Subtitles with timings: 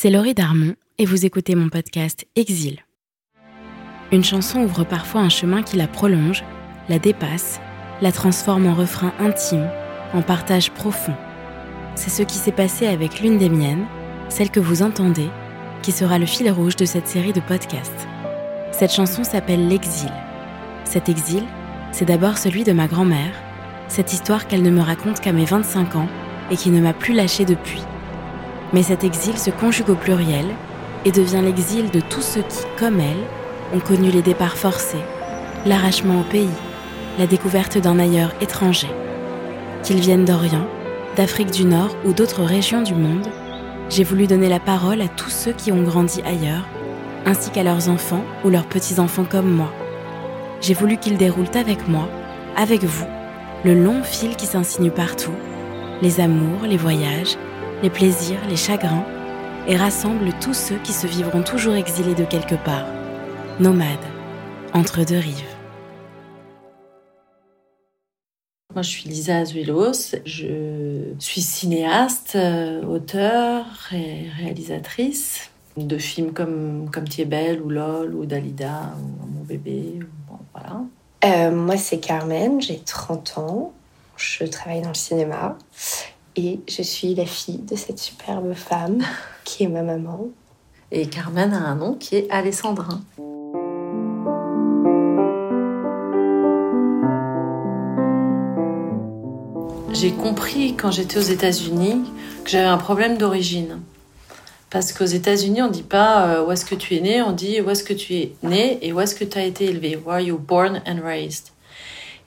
[0.00, 2.84] c'est Laurie Darmon et vous écoutez mon podcast Exil.
[4.12, 6.44] Une chanson ouvre parfois un chemin qui la prolonge,
[6.88, 7.60] la dépasse,
[8.00, 9.68] la transforme en refrain intime,
[10.14, 11.16] en partage profond.
[11.96, 13.86] C'est ce qui s'est passé avec l'une des miennes,
[14.28, 15.30] celle que vous entendez,
[15.82, 18.06] qui sera le fil rouge de cette série de podcasts.
[18.70, 20.12] Cette chanson s'appelle L'exil.
[20.84, 21.42] Cet exil,
[21.90, 23.34] c'est d'abord celui de ma grand-mère,
[23.88, 26.08] cette histoire qu'elle ne me raconte qu'à mes 25 ans
[26.52, 27.82] et qui ne m'a plus lâchée depuis.
[28.72, 30.46] Mais cet exil se conjugue au pluriel
[31.04, 33.24] et devient l'exil de tous ceux qui, comme elle,
[33.74, 35.04] ont connu les départs forcés,
[35.66, 36.48] l'arrachement au pays,
[37.18, 38.88] la découverte d'un ailleurs étranger.
[39.82, 40.66] Qu'ils viennent d'Orient,
[41.16, 43.28] d'Afrique du Nord ou d'autres régions du monde,
[43.90, 46.66] j'ai voulu donner la parole à tous ceux qui ont grandi ailleurs,
[47.26, 49.72] ainsi qu'à leurs enfants ou leurs petits-enfants comme moi.
[50.60, 52.08] J'ai voulu qu'ils déroulent avec moi,
[52.56, 53.06] avec vous,
[53.64, 55.34] le long fil qui s'insinue partout,
[56.02, 57.36] les amours, les voyages,
[57.82, 59.04] les plaisirs, les chagrins,
[59.66, 62.86] et rassemble tous ceux qui se vivront toujours exilés de quelque part,
[63.60, 63.98] nomades,
[64.72, 65.58] entre deux rives.
[68.74, 76.90] Moi, je suis Lisa Azuelos, je suis cinéaste, euh, auteure et réalisatrice de films comme,
[76.92, 80.00] comme Belle ou LOL ou Dalida ou Mon bébé.
[80.28, 80.82] Bon, voilà.
[81.24, 83.72] Euh, moi, c'est Carmen, j'ai 30 ans,
[84.16, 85.56] je travaille dans le cinéma
[86.38, 89.02] et je suis la fille de cette superbe femme
[89.44, 90.28] qui est ma maman.
[90.92, 93.02] Et Carmen a un nom qui est Alessandrin.
[99.92, 102.04] J'ai compris quand j'étais aux États-Unis
[102.44, 103.80] que j'avais un problème d'origine.
[104.70, 107.60] Parce qu'aux États-Unis, on dit pas euh, où est-ce que tu es né, on dit
[107.60, 109.96] où est-ce que tu es né et où est-ce que tu as été élevé.
[109.96, 111.50] Where are you born and raised?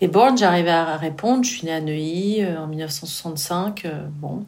[0.02, 4.46] Et born, j'arrivais à répondre, je suis née à Neuilly euh, en 1965, euh, bon.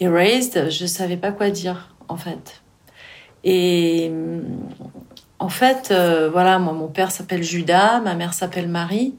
[0.00, 2.60] Et raised, je savais pas quoi dire, en fait.
[3.44, 4.42] Et mm,
[5.38, 5.94] en fait,
[6.32, 9.14] voilà, moi, mon père s'appelle Judas, ma mère s'appelle Marie.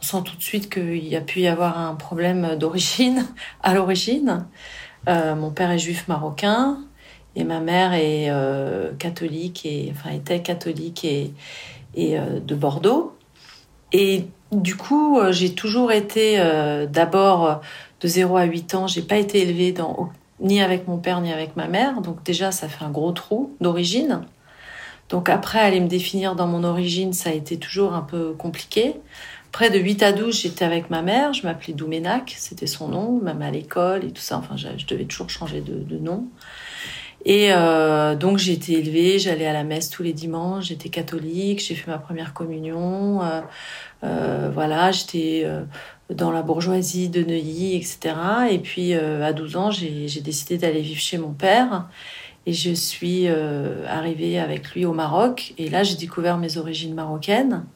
[0.00, 3.24] On sent tout de suite qu'il y a pu y avoir un problème d'origine,
[3.62, 4.46] à l'origine.
[5.06, 6.78] mon père est juif marocain,
[7.36, 11.32] et ma mère est euh, catholique, et, enfin était catholique et,
[11.94, 13.16] et euh, de Bordeaux.
[14.52, 16.38] Du coup, euh, j'ai toujours été
[16.90, 17.60] d'abord
[18.00, 21.32] de 0 à 8 ans, j'ai pas été élevée dans, ni avec mon père ni
[21.32, 22.00] avec ma mère.
[22.00, 24.22] Donc déjà, ça fait un gros trou d'origine.
[25.08, 28.94] Donc après, aller me définir dans mon origine, ça a été toujours un peu compliqué.
[29.52, 33.20] Près de 8 à 12, j'étais avec ma mère, je m'appelais Douménac, c'était son nom,
[33.20, 34.38] même à l'école et tout ça.
[34.38, 36.28] Enfin, je, devais toujours changer de nom.
[37.24, 41.60] Et euh, donc j'ai été élevée, j'allais à la messe tous les dimanches, j'étais catholique,
[41.60, 43.42] j'ai fait ma première communion, euh,
[44.04, 45.62] euh, voilà, j'étais euh,
[46.08, 48.14] dans la bourgeoisie de Neuilly, etc.
[48.50, 51.88] Et puis euh, à 12 ans, j'ai décidé d'aller vivre chez mon père
[52.46, 55.52] et je suis euh, arrivée avec lui au Maroc.
[55.58, 57.66] Et là, j'ai découvert mes origines marocaines.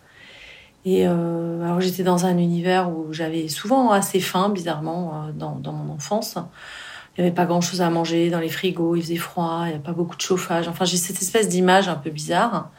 [0.86, 5.94] Et alors j'étais dans un univers où j'avais souvent assez faim, bizarrement, dans, dans mon
[5.94, 6.36] enfance.
[7.16, 9.74] Il n'y avait pas grand-chose à manger dans les frigos, il faisait froid, il n'y
[9.74, 10.66] avait pas beaucoup de chauffage.
[10.68, 12.70] Enfin, j'ai cette espèce d'image un peu bizarre.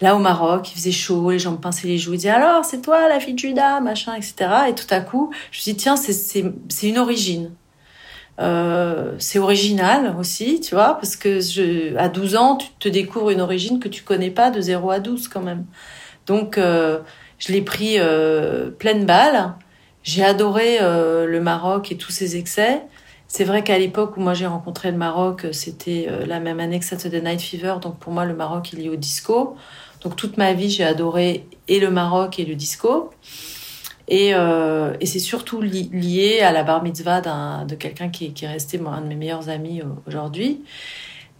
[0.00, 2.64] Là, au Maroc, il faisait chaud, les gens me pinçaient les joues, ils disaient alors,
[2.64, 4.34] c'est toi la fille de Judas, machin, etc.
[4.68, 7.52] Et tout à coup, je me suis dit, tiens, c'est une origine.
[8.38, 13.30] Euh, c'est original aussi, tu vois, parce que je, à 12 ans, tu te découvres
[13.30, 15.64] une origine que tu connais pas de 0 à 12 quand même.
[16.26, 16.98] Donc, euh,
[17.38, 19.54] je l'ai pris euh, pleine balle.
[20.02, 22.82] J'ai adoré euh, le Maroc et tous ses excès.
[23.28, 26.78] C'est vrai qu'à l'époque où moi j'ai rencontré le Maroc, c'était euh, la même année
[26.78, 27.76] que Saturday Night Fever.
[27.82, 29.56] Donc pour moi, le Maroc, il est au disco.
[30.02, 33.10] Donc toute ma vie, j'ai adoré et le Maroc et le disco.
[34.08, 37.20] Et, euh, c'est surtout lié à la bar mitzvah
[37.64, 40.62] de quelqu'un qui, qui est resté un de mes meilleurs amis euh, aujourd'hui.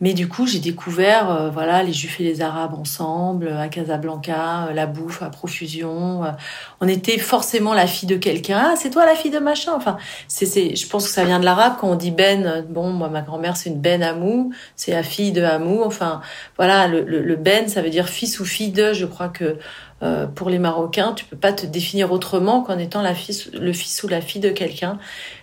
[0.02, 4.66] Mais du coup, j'ai découvert euh, voilà les Juifs et les Arabes ensemble à Casablanca,
[4.68, 6.22] euh, la bouffe à profusion.
[6.24, 6.32] Euh.
[6.80, 8.72] on était forcément la fille de quelqu'un.
[8.72, 9.72] Ah, c'est toi la fille de machin.
[9.74, 9.96] Enfin,
[10.28, 12.66] c'est c'est je pense que ça vient de l'arabe quand on dit Ben.
[12.68, 15.82] Bon, moi ma grand-mère c'est une Ben Amou, c'est la fille de Amou.
[15.82, 16.20] Enfin,
[16.56, 18.92] voilà le, le, le, Ben ça veut dire fils ou fille de.
[18.92, 19.56] Je crois que
[20.02, 23.72] euh, pour les Marocains, tu peux pas te définir autrement qu'en étant la fille, le
[23.72, 24.98] fils ou la fille de quelqu'un.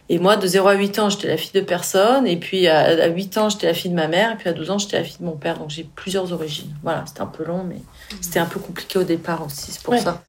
[0.10, 2.28] Et moi, de 0 à 8 ans, j'étais la fille de personne.
[2.28, 4.34] Et puis, à, 8 ans, j'étais la fille de ma mère.
[4.34, 5.58] Et puis, à 12 ans, j'étais la fille de mon père.
[5.58, 6.72] Donc, j'ai plusieurs origines.
[6.84, 7.82] Voilà, c'était un peu long, mais
[8.22, 9.72] c'était un peu compliqué au départ aussi.
[9.72, 10.22] C'est pour ça.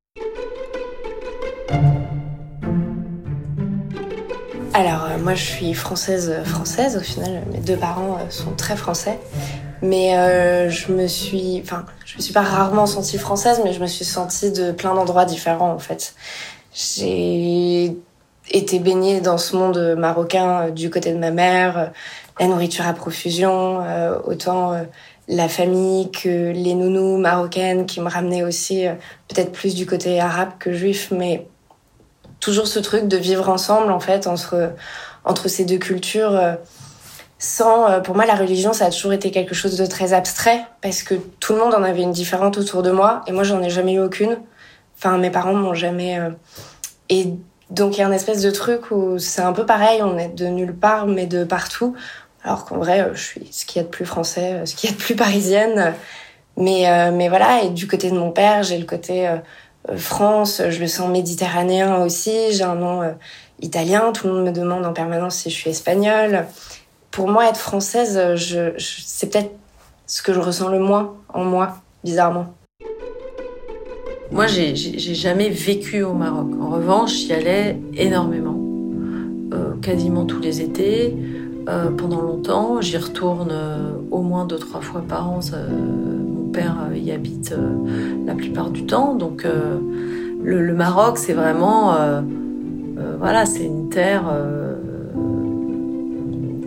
[4.72, 6.96] Alors, euh, moi, je suis française, euh, française.
[6.96, 9.20] Au final, mes deux parents sont très français.
[9.84, 13.80] Mais euh, je me suis, enfin, je me suis pas rarement sentie française, mais je
[13.80, 16.14] me suis sentie de plein d'endroits différents en fait.
[16.72, 17.94] J'ai
[18.50, 21.92] été baignée dans ce monde marocain euh, du côté de ma mère.
[22.40, 23.84] la nourriture à profusion,
[24.24, 24.72] autant
[25.28, 28.86] la famille que les nounous marocaines qui me ramenaient aussi
[29.28, 31.46] peut-être plus du côté arabe que juif, mais
[32.40, 34.72] toujours ce truc de vivre ensemble en fait entre
[35.26, 36.56] entre ces deux cultures.
[37.38, 41.02] Sans, pour moi, la religion, ça a toujours été quelque chose de très abstrait parce
[41.02, 43.70] que tout le monde en avait une différente autour de moi et moi, j'en ai
[43.70, 44.38] jamais eu aucune.
[44.96, 46.18] Enfin, mes parents m'ont jamais.
[47.10, 47.34] Et
[47.70, 50.28] donc il y a un espèce de truc où c'est un peu pareil, on est
[50.28, 51.94] de nulle part mais de partout.
[52.42, 54.92] Alors qu'en vrai, je suis ce qu'il y a de plus français, ce qu'il y
[54.92, 55.94] a de plus parisienne.
[56.56, 59.36] Mais, euh, mais voilà, et du côté de mon père, j'ai le côté euh,
[59.90, 63.02] euh, France, je le sens méditerranéen aussi, j'ai un nom
[63.60, 66.46] italien, tout le monde me demande en permanence si je suis espagnole.
[67.14, 69.52] Pour moi, être française, je c'est peut-être
[70.04, 72.46] ce que je ressens le moins en moi, bizarrement.
[74.32, 76.48] Moi, j'ai jamais vécu au Maroc.
[76.60, 78.58] En revanche, j'y allais énormément,
[79.54, 81.16] euh, quasiment tous les étés,
[81.68, 82.80] euh, pendant longtemps.
[82.80, 85.38] J'y retourne euh, au moins deux trois fois par an.
[85.52, 87.54] mon père y habite
[88.26, 89.46] la plupart du temps, donc
[90.42, 91.94] le, Maroc, c'est vraiment,
[93.20, 94.24] voilà, c'est une terre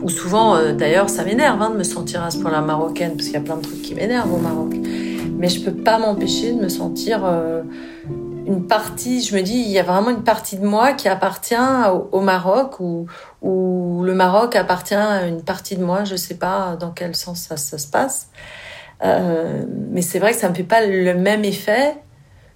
[0.10, 3.38] souvent, d'ailleurs, ça m'énerve hein, de me sentir à ce point-là marocaine, parce qu'il y
[3.38, 4.76] a plein de trucs qui m'énervent au Maroc
[5.38, 7.62] mais je peux pas m'empêcher de me sentir euh,
[8.46, 9.22] une partie.
[9.22, 11.56] Je me dis, il y a vraiment une partie de moi qui appartient
[12.12, 13.06] au, Maroc ou,
[13.42, 16.04] ou le Maroc appartient à une partie de moi.
[16.04, 18.30] Je sais pas dans quel sens ça, se passe,
[19.04, 21.96] euh, mais c'est vrai que ça me fait pas le même effet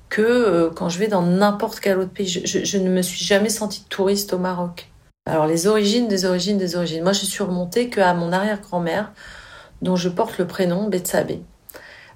[0.09, 2.27] que euh, quand je vais dans n'importe quel autre pays.
[2.27, 4.90] Je, je, je, ne me suis jamais sentie touriste au Maroc.
[5.27, 7.03] Alors les origines, des origines, des origines.
[7.03, 9.11] Moi, je suis remontée qu'à mon arrière-grand-mère,
[9.83, 11.43] dont je porte le prénom Betsabé.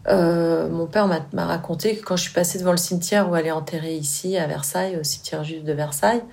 [0.08, 3.46] Euh, mon père m'a raconté que quand je suis passée devant le cimetière où elle
[3.46, 6.24] est enterrée ici, à Versailles, au cimetière juif de Versailles,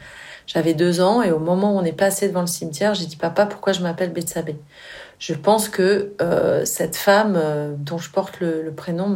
[0.47, 3.17] j'avais deux ans et au moment où on est passé devant le cimetière, j'ai dit
[3.17, 4.57] papa, pourquoi je m'appelle Betsabé
[5.19, 9.15] Je pense que euh, cette femme euh, dont je porte le, prénom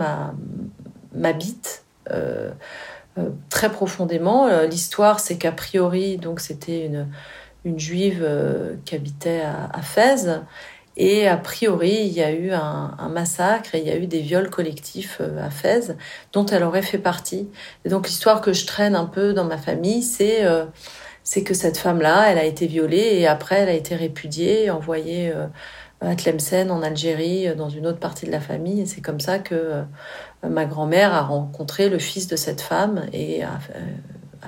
[1.15, 1.85] m'habite
[3.49, 4.47] très profondément.
[4.65, 7.07] L'histoire, c'est qu'a priori, donc c'était une,
[7.67, 8.27] une juive
[8.85, 10.29] qui habitait à, Fès
[10.97, 14.21] et a priori, il y a eu un, massacre et il y a eu des
[14.21, 15.95] viols collectifs euh, à Fès,
[16.33, 17.49] dont elle aurait fait partie.
[17.85, 20.65] Et donc l'histoire que je traîne un peu dans ma famille, c'est euh,
[21.45, 25.47] que cette femme-là, elle a été violée et après elle a été répudiée, envoyée euh,
[26.01, 28.81] à Tlemcen en Algérie, dans une autre partie de la famille.
[28.81, 29.83] Et c'est comme ça que
[30.47, 33.59] ma grand-mère a rencontré le fils de cette femme et a,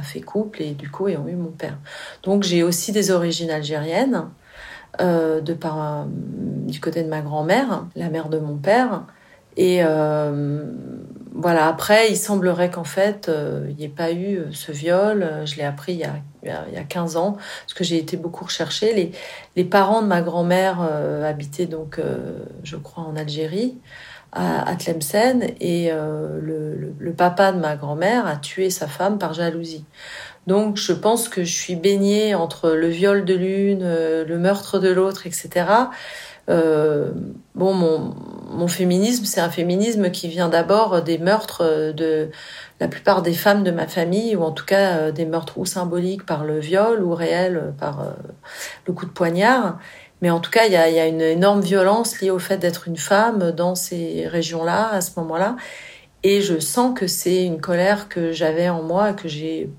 [0.03, 1.79] fait couple et du coup ils ont eu mon père.
[2.23, 4.29] Donc j'ai aussi des origines algériennes.
[5.01, 9.05] Euh, de par euh, du côté de ma grand-mère, la mère de mon père.
[9.57, 10.65] Et euh,
[11.35, 13.31] voilà, après, il semblerait qu'en fait,
[13.69, 15.43] il n'y ait pas eu ce viol.
[15.45, 18.17] Je l'ai appris il y, a, il y a 15 ans, parce que j'ai été
[18.17, 18.93] beaucoup recherchée.
[18.95, 19.13] Les,
[19.57, 22.01] les parents de ma grand-mère habitaient donc,
[22.65, 23.79] je crois, en Algérie,
[24.33, 29.35] à, à Tlemcen, et le, le, papa de ma grand-mère a tué sa femme par
[29.35, 29.85] jalousie.
[30.49, 34.79] Donc je pense que je suis baignée entre le viol de l'une, euh, le meurtre
[34.79, 35.67] de l'autre, etc.
[36.49, 37.11] Euh,
[37.55, 38.15] bon, mon,
[38.51, 42.31] mon féminisme, c'est un féminisme qui vient d'abord des meurtres de
[42.81, 45.67] la plupart des femmes de ma famille, ou en tout cas euh, des meurtres ou
[45.67, 48.11] symboliques par le viol ou réels par euh,
[48.87, 49.79] le coup de poignard.
[50.21, 52.97] Mais en tout cas, il y a, une énorme violence liée au fait d'être une
[52.97, 55.57] femme dans ces régions-là, à ce moment-là.
[56.25, 59.71] Et je sens que c'est une colère que j'avais en moi, que j'ai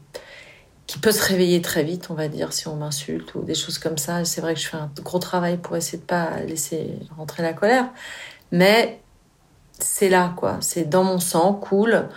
[0.87, 3.77] qui peut se réveiller très vite, on va dire, si on m'insulte ou des choses
[3.77, 4.25] comme ça.
[4.25, 7.53] C'est vrai que je fais un gros travail pour essayer de pas laisser rentrer la
[7.53, 7.85] colère,
[8.51, 8.99] mais
[9.77, 10.57] c'est là, quoi.
[10.61, 12.07] C'est dans mon sang, cool.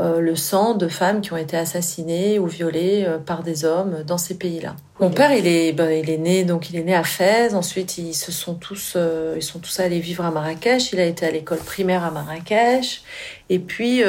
[0.00, 4.02] Euh, le sang de femmes qui ont été assassinées ou violées euh, par des hommes
[4.06, 4.74] dans ces pays-là.
[5.00, 7.52] Mon père, il est, ben, il est né donc il est né à Fès.
[7.52, 10.92] Ensuite, ils se sont tous, euh, ils sont tous allés vivre à Marrakech.
[10.94, 13.02] Il a été à l'école primaire à Marrakech.
[13.50, 14.02] Et puis,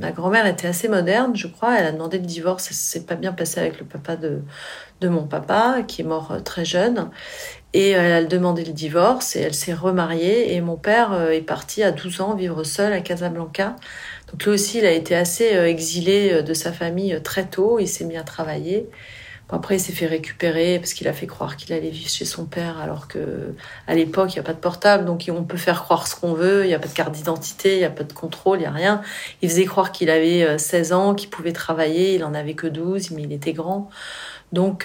[0.00, 1.76] ma grand-mère était assez moderne, je crois.
[1.76, 2.66] Elle a demandé le divorce.
[2.66, 4.42] Ça s'est pas bien passé avec le papa de
[5.00, 7.10] de mon papa, qui est mort très jeune.
[7.72, 10.54] Et elle a demandé le divorce et elle s'est remariée.
[10.54, 13.74] Et mon père est parti à 12 ans vivre seul à Casablanca
[14.34, 17.44] donc lui aussi, il a été assez euh, exilé euh, de sa famille euh, très
[17.44, 17.78] tôt.
[17.78, 18.88] Il s'est mis à travailler.
[19.48, 22.44] après, il s'est fait récupérer parce qu'il a fait croire qu'il allait vivre chez son
[22.44, 23.54] père, alors que
[23.86, 26.32] à l'époque, il n'y a pas de portable, donc on peut faire croire ce qu'on
[26.32, 26.64] veut.
[26.64, 28.66] Il n'y a pas de carte d'identité, il n'y a pas de contrôle, il n'y
[28.66, 29.02] a rien.
[29.40, 32.16] Il faisait croire qu'il avait 16 ans, qu'il pouvait travailler.
[32.16, 33.88] Il en avait que 12, mais il était grand.
[34.52, 34.84] Donc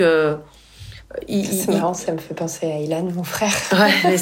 [1.28, 3.52] c'est marrant, ça me fait penser à Ilan, mon frère.
[3.74, 4.18] ouais, mais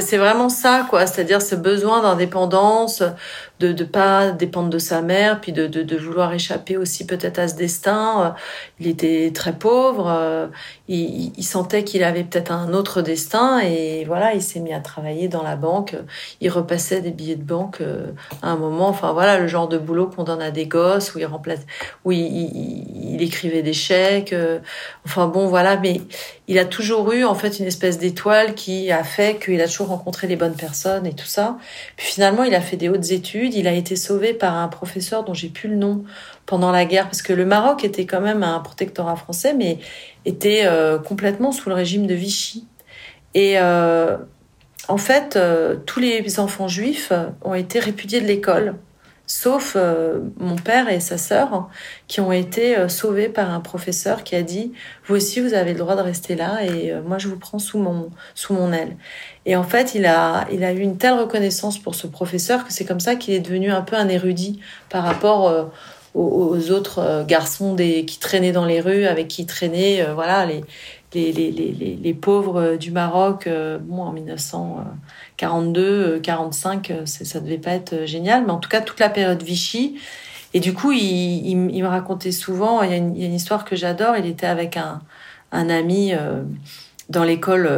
[0.00, 1.06] c'est vraiment ça, quoi.
[1.06, 3.02] C'est-à-dire ce besoin d'indépendance,
[3.60, 7.48] de ne pas dépendre de sa mère, puis de, de, vouloir échapper aussi peut-être à
[7.48, 8.34] ce destin.
[8.80, 10.50] Il était très pauvre,
[10.88, 14.80] il, il sentait qu'il avait peut-être un autre destin, et voilà, il s'est mis à
[14.80, 15.96] travailler dans la banque.
[16.40, 18.88] Il repassait des billets de banque euh, à un moment.
[18.88, 21.60] Enfin voilà, le genre de boulot qu'on donne à des gosses, où il remplace,
[22.04, 24.32] où il, il, écrivait des chèques.
[24.32, 24.58] Euh,
[25.06, 26.00] enfin bon, voilà, mais
[26.46, 29.88] il a toujours eu en fait une espèce d'étoile qui a fait qu'il a toujours
[29.88, 31.56] rencontré les bonnes personnes et tout ça.
[31.96, 33.54] Puis finalement, il a fait des hautes études.
[33.54, 36.04] Il a été sauvé par un professeur dont j'ai plus le nom
[36.44, 39.78] pendant la guerre parce que le Maroc était quand même un protectorat français, mais
[40.26, 42.66] était euh, complètement sous le régime de Vichy.
[43.32, 44.18] Et euh,
[44.88, 47.10] en fait, euh, tous les enfants juifs
[47.42, 48.74] ont été répudiés de l'école
[49.26, 51.68] sauf euh, mon père et sa sœur
[52.08, 54.72] qui ont été euh, sauvés par un professeur qui a dit
[55.06, 57.58] vous aussi vous avez le droit de rester là et euh, moi je vous prends
[57.58, 58.96] sous mon sous mon aile
[59.46, 62.72] et en fait il a il a eu une telle reconnaissance pour ce professeur que
[62.72, 65.70] c'est comme ça qu'il est devenu un peu un érudit par rapport
[66.14, 70.64] aux, autres garçons des qui traînaient dans les rues avec qui traînaient voilà les
[71.14, 73.48] les, les, les, les pauvres du Maroc
[73.80, 74.84] bon en 1900
[75.36, 79.00] 42, 45, euh, euh, ça devait pas être euh, génial, mais en tout cas toute
[79.00, 79.96] la période Vichy.
[80.52, 84.16] Et du coup, il, il, me racontait souvent, il y, a une, histoire que j'adore,
[84.16, 85.02] il était avec un,
[85.50, 86.12] un ami
[87.08, 87.68] dans l'école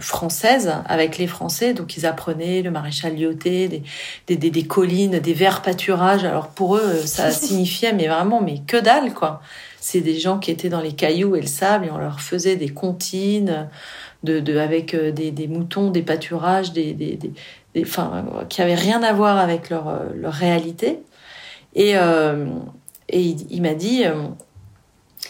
[0.00, 3.84] française avec les Français, donc ils apprenaient le maréchal Lyoté, des,
[4.26, 6.24] des, des, des, collines, des verts pâturages.
[6.24, 9.40] Alors pour eux, ça signifiait mais vraiment mais que dalle quoi.
[9.78, 12.56] C'est des gens qui étaient dans les cailloux et le sable et on leur faisait
[12.56, 13.68] des comptines
[14.22, 17.32] de, de avec euh, des, des, moutons, des pâturages, des, des, des,
[17.82, 21.00] enfin, qui avaient rien à voir avec leur, euh, leur réalité.
[21.74, 22.46] Et, euh,
[23.08, 24.14] et il, m'a dit euh,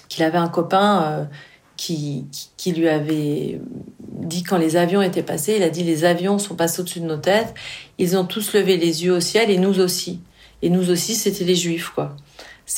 [0.09, 1.29] qu'il avait un copain
[1.77, 3.61] qui, qui, lui avait
[4.01, 7.07] dit quand les avions étaient passés, il a dit les avions sont passés au-dessus de
[7.07, 7.55] nos têtes,
[7.99, 10.21] ils ont tous levé les yeux au ciel et nous aussi.
[10.63, 12.17] Et nous aussi, c'était les juifs, quoi.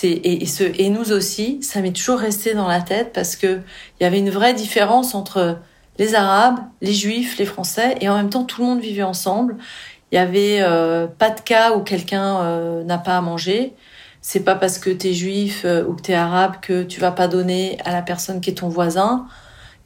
[0.05, 3.61] Et, et, ce et nous aussi, ça m'est toujours resté dans la tête parce que
[4.01, 5.59] il y avait une vraie différence entre
[6.03, 9.57] les Arabes, les Juifs, les Français, et en même temps tout le monde vivait ensemble.
[10.11, 13.73] Il y avait euh, pas de cas où quelqu'un euh, n'a pas à manger.
[14.21, 17.01] C'est pas parce que tu es juif euh, ou que tu es arabe que tu
[17.01, 19.27] vas pas donner à la personne qui est ton voisin.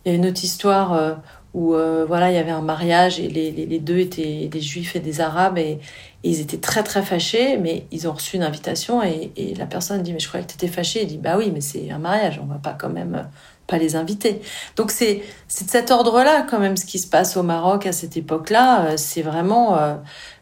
[0.04, 1.18] Il y a une autre histoire
[1.52, 1.75] où
[2.06, 5.20] voilà, il y avait un mariage et les, les, deux étaient des juifs et des
[5.20, 5.80] arabes et,
[6.23, 10.12] ils étaient très très fâchés, mais ils ont reçu une invitation et, la personne dit
[10.12, 11.02] mais je croyais que tu étais fâché.
[11.02, 13.26] Il dit bah oui, mais c'est un mariage, on va pas quand même
[13.66, 14.40] pas les inviter.
[14.76, 18.16] Donc c'est de cet ordre-là quand même ce qui se passe au Maroc à cette
[18.16, 18.87] époque-là.
[18.87, 19.94] Euh, c'est vraiment euh,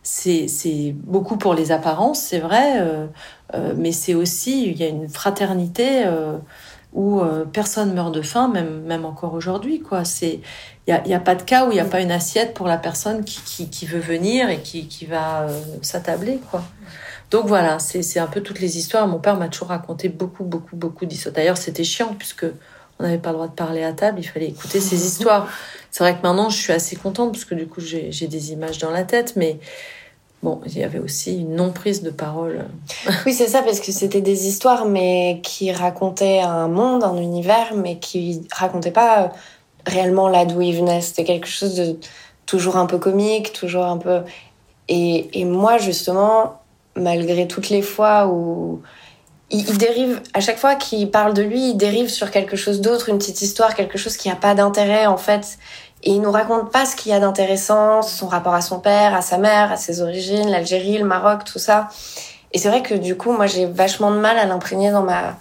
[0.03, 3.07] c'est c'est beaucoup pour les apparences, c'est vrai, euh,
[3.77, 6.05] mais c'est aussi il y a une fraternité
[6.93, 10.05] où personne meurt de faim, même même encore aujourd'hui quoi.
[10.05, 10.41] C'est
[10.87, 12.53] il y a, y a pas de cas où il n'y a pas une assiette
[12.55, 15.47] pour la personne qui, qui, qui veut venir et qui, qui va
[15.83, 16.63] s'attabler quoi.
[17.31, 19.09] Donc voilà, c'est un peu toutes les histoires.
[19.09, 21.35] Mon père m'a toujours raconté beaucoup, beaucoup, beaucoup d'histoires.
[21.35, 22.47] D'ailleurs, c'était chiant puisque
[22.99, 25.49] on n'avait pas le droit de parler à table, il fallait écouter ces histoires.
[25.91, 28.79] C'est vrai que maintenant, je suis assez contente parce que du coup, j'ai des images
[28.79, 29.59] dans la tête, mais
[30.43, 32.67] bon, il y avait aussi une non-prise de parole.
[33.27, 37.75] oui, c'est ça, parce que c'était des histoires, mais qui racontaient un monde, un univers,
[37.75, 39.33] mais qui racontaient pas
[39.87, 41.01] réellement là d'où ils venaient.
[41.01, 41.99] C'était quelque chose de
[42.47, 44.21] toujours un peu comique, toujours un peu.
[44.89, 46.61] Et, et moi, justement,
[46.97, 48.83] malgré toutes les fois où
[49.59, 53.09] il, dérive, à chaque fois qu'il parle de lui, il dérive sur quelque chose d'autre,
[53.09, 55.59] une petite histoire, quelque chose qui n'a pas d'intérêt en fait.
[56.03, 59.15] Et il nous raconte pas ce qu'il y a d'intéressant, son rapport à son père,
[59.15, 61.89] à sa mère, à ses origines, l'Algérie, le Maroc, tout ça.
[62.53, 65.37] Et c'est vrai que du coup, moi, j'ai vachement de mal à l'imprégner dans ma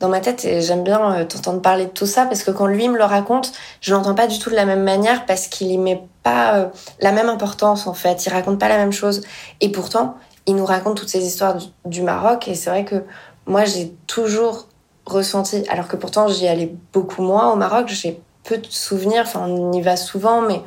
[0.00, 2.66] dans ma tête et j'aime bien euh, t'entendre parler de tout ça parce que quand
[2.66, 5.72] lui me le raconte, je l'entends pas du tout de la même manière parce qu'il
[5.72, 6.66] y met pas euh,
[7.00, 8.24] la même importance en fait.
[8.26, 9.22] Il raconte pas la même chose
[9.60, 13.02] et pourtant, il nous raconte toutes ces histoires du Maroc et c'est vrai que
[13.48, 14.68] moi, j'ai toujours
[15.06, 19.40] ressenti, alors que pourtant j'y allais beaucoup moins au Maroc, j'ai peu de souvenirs, enfin
[19.40, 20.60] on y va souvent, mais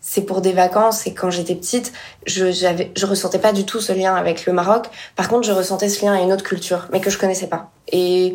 [0.00, 1.92] c'est pour des vacances et quand j'étais petite,
[2.26, 4.86] je j'avais ressentais pas du tout ce lien avec le Maroc.
[5.14, 7.70] Par contre, je ressentais ce lien à une autre culture, mais que je connaissais pas.
[7.92, 8.34] Et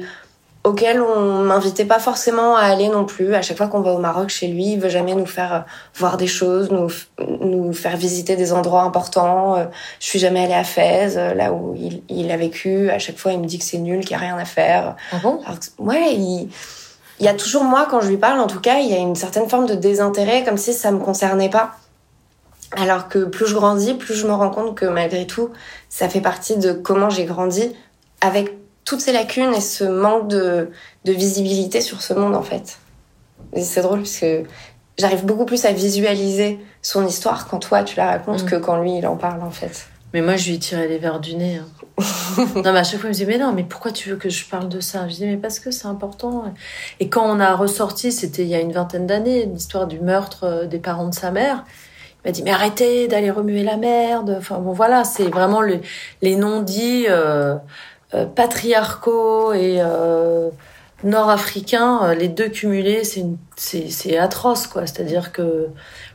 [0.63, 3.33] auquel on m'invitait pas forcément à aller non plus.
[3.33, 5.59] À chaque fois qu'on va au Maroc chez lui, il veut jamais nous faire euh,
[5.95, 6.87] voir des choses, nous
[7.41, 9.55] nous faire visiter des endroits importants.
[9.57, 9.65] Euh,
[9.99, 12.89] je suis jamais allée à Fès, euh, là où il, il a vécu.
[12.91, 14.95] À chaque fois, il me dit que c'est nul, qu'il y a rien à faire.
[15.11, 15.39] Ah bon?
[15.79, 16.49] Ouais, il,
[17.19, 18.97] il y a toujours moi quand je lui parle, en tout cas, il y a
[18.97, 21.71] une certaine forme de désintérêt, comme si ça me concernait pas.
[22.77, 25.49] Alors que plus je grandis, plus je me rends compte que malgré tout,
[25.89, 27.75] ça fait partie de comment j'ai grandi
[28.21, 30.69] avec toutes ces lacunes et ce manque de,
[31.05, 32.79] de visibilité sur ce monde en fait.
[33.53, 34.43] Et c'est drôle parce que
[34.97, 38.45] j'arrive beaucoup plus à visualiser son histoire quand toi tu la racontes mm.
[38.45, 39.87] que quand lui il en parle en fait.
[40.13, 41.57] Mais moi je lui ai tiré les verres du nez.
[41.57, 41.67] Hein.
[42.55, 44.29] non mais à chaque fois il me disait mais non mais pourquoi tu veux que
[44.29, 45.07] je parle de ça?
[45.07, 46.45] Je dis mais parce que c'est important.
[46.99, 50.43] Et quand on a ressorti, c'était il y a une vingtaine d'années, l'histoire du meurtre
[50.43, 51.65] euh, des parents de sa mère.
[52.23, 54.35] Il m'a dit mais arrêtez d'aller remuer la merde.
[54.37, 57.55] Enfin bon voilà, c'est vraiment les non-dits euh,
[58.25, 60.49] patriarcaux et euh,
[61.03, 63.03] nord-africains, euh, les deux cumulés,
[63.55, 64.85] c'est atroce quoi.
[64.85, 65.67] C'est-à-dire que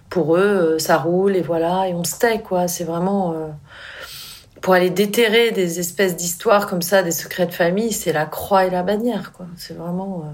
[0.09, 2.69] pour eux, ça roule et voilà et on se tait quoi.
[2.69, 3.35] C'est vraiment
[4.61, 8.67] pour aller déterrer des espèces d'histoires comme ça, des secrets de famille, c'est la croix
[8.67, 9.47] et la bannière quoi.
[9.57, 10.25] C'est vraiment,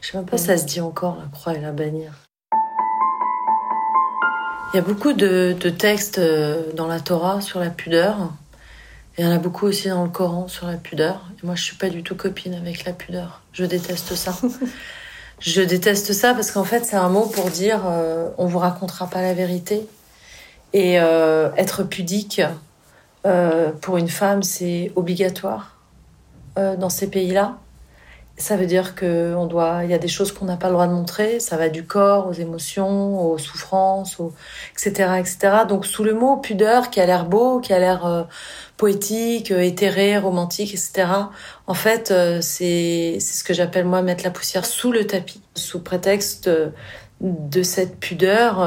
[0.00, 2.14] je sais même pas si ça se dit encore la croix et la bannière.
[4.72, 8.32] Il y a beaucoup de, textes euh, dans la Torah sur la pudeur.
[9.20, 11.28] Il y en a beaucoup aussi dans le Coran sur la pudeur.
[11.42, 13.42] Et moi, je suis pas du tout copine avec la pudeur.
[13.52, 14.34] Je déteste ça.
[15.40, 19.10] je déteste ça parce qu'en fait, c'est un mot pour dire euh, on vous racontera
[19.10, 19.86] pas la vérité.
[20.72, 22.40] Et euh, être pudique
[23.82, 25.76] pour une femme, c'est obligatoire
[26.56, 27.58] dans ces pays-là.
[28.40, 30.72] Ça veut dire que on doit, il y a des choses qu'on n'a pas le
[30.72, 31.40] droit de montrer.
[31.40, 34.16] Ça va du corps aux émotions, aux souffrances,
[34.72, 35.38] etc., etc.
[35.68, 38.22] Donc sous le mot pudeur, qui a l'air beau, qui a l'air euh,
[38.78, 41.06] poétique, euh, éthéré, romantique, etc.
[41.66, 45.42] En fait, euh, c'est c'est ce que j'appelle moi mettre la poussière sous le tapis,
[45.54, 46.50] sous prétexte
[47.20, 48.58] de cette pudeur.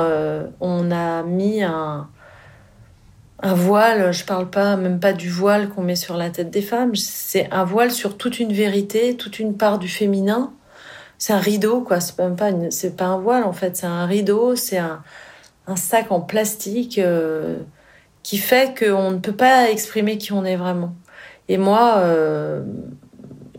[0.62, 2.10] on a mis un
[3.43, 6.62] un voile, je parle pas même pas du voile qu'on met sur la tête des
[6.62, 10.53] femmes, c'est un voile sur toute une vérité, toute une part du féminin.
[11.17, 14.05] C'est un rideau quoi, c'est même pas c'est pas un voile en fait, c'est un
[14.05, 15.03] rideau, c'est un,
[15.67, 17.59] un sac en plastique euh,
[18.23, 20.95] qui fait qu'on ne peut pas exprimer qui on est vraiment.
[21.50, 22.63] Et moi, euh,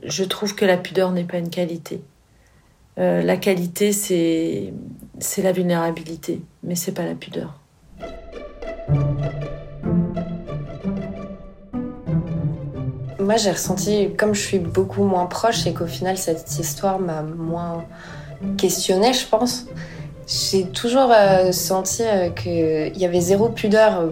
[0.03, 2.03] je trouve que la pudeur n'est pas une qualité.
[2.99, 4.73] Euh, la qualité, c'est
[5.19, 7.61] c'est la vulnérabilité, mais c'est pas la pudeur.
[13.25, 17.23] Moi, j'ai ressenti, comme je suis beaucoup moins proche et qu'au final, cette histoire m'a
[17.23, 17.87] moins
[18.59, 19.65] questionnée, je pense.
[20.27, 24.11] J'ai toujours euh, senti euh, qu'il y avait zéro pudeur.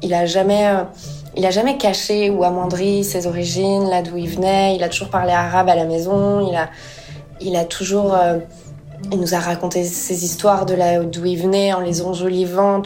[0.00, 0.84] Il a jamais, euh,
[1.36, 4.74] il a jamais caché ou amoindri ses origines, là d'où il venait.
[4.74, 6.40] Il a toujours parlé arabe à la maison.
[6.48, 6.70] Il a,
[7.42, 8.16] il a toujours,
[9.12, 12.80] il nous a raconté ses histoires de là d'où il venait en les enjolivant.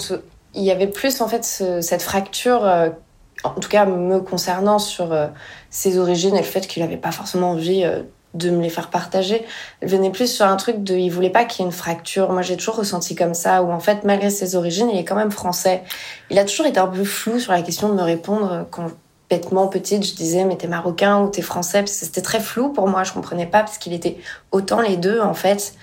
[0.52, 2.66] Il y avait plus en fait cette fracture
[3.44, 5.28] en tout cas me concernant sur euh,
[5.70, 8.02] ses origines et le fait qu'il n'avait pas forcément envie euh,
[8.34, 9.44] de me les faire partager.
[9.80, 12.30] Elle venait plus sur un truc de, il voulait pas qu'il y ait une fracture.
[12.30, 15.16] Moi, j'ai toujours ressenti comme ça, où en fait, malgré ses origines, il est quand
[15.16, 15.82] même français.
[16.30, 18.88] Il a toujours été un peu flou sur la question de me répondre quand,
[19.28, 22.70] bêtement petite, je disais, mais t'es marocain ou t'es français, parce que c'était très flou
[22.72, 24.18] pour moi, je comprenais pas, parce qu'il était
[24.50, 25.74] autant les deux, en fait.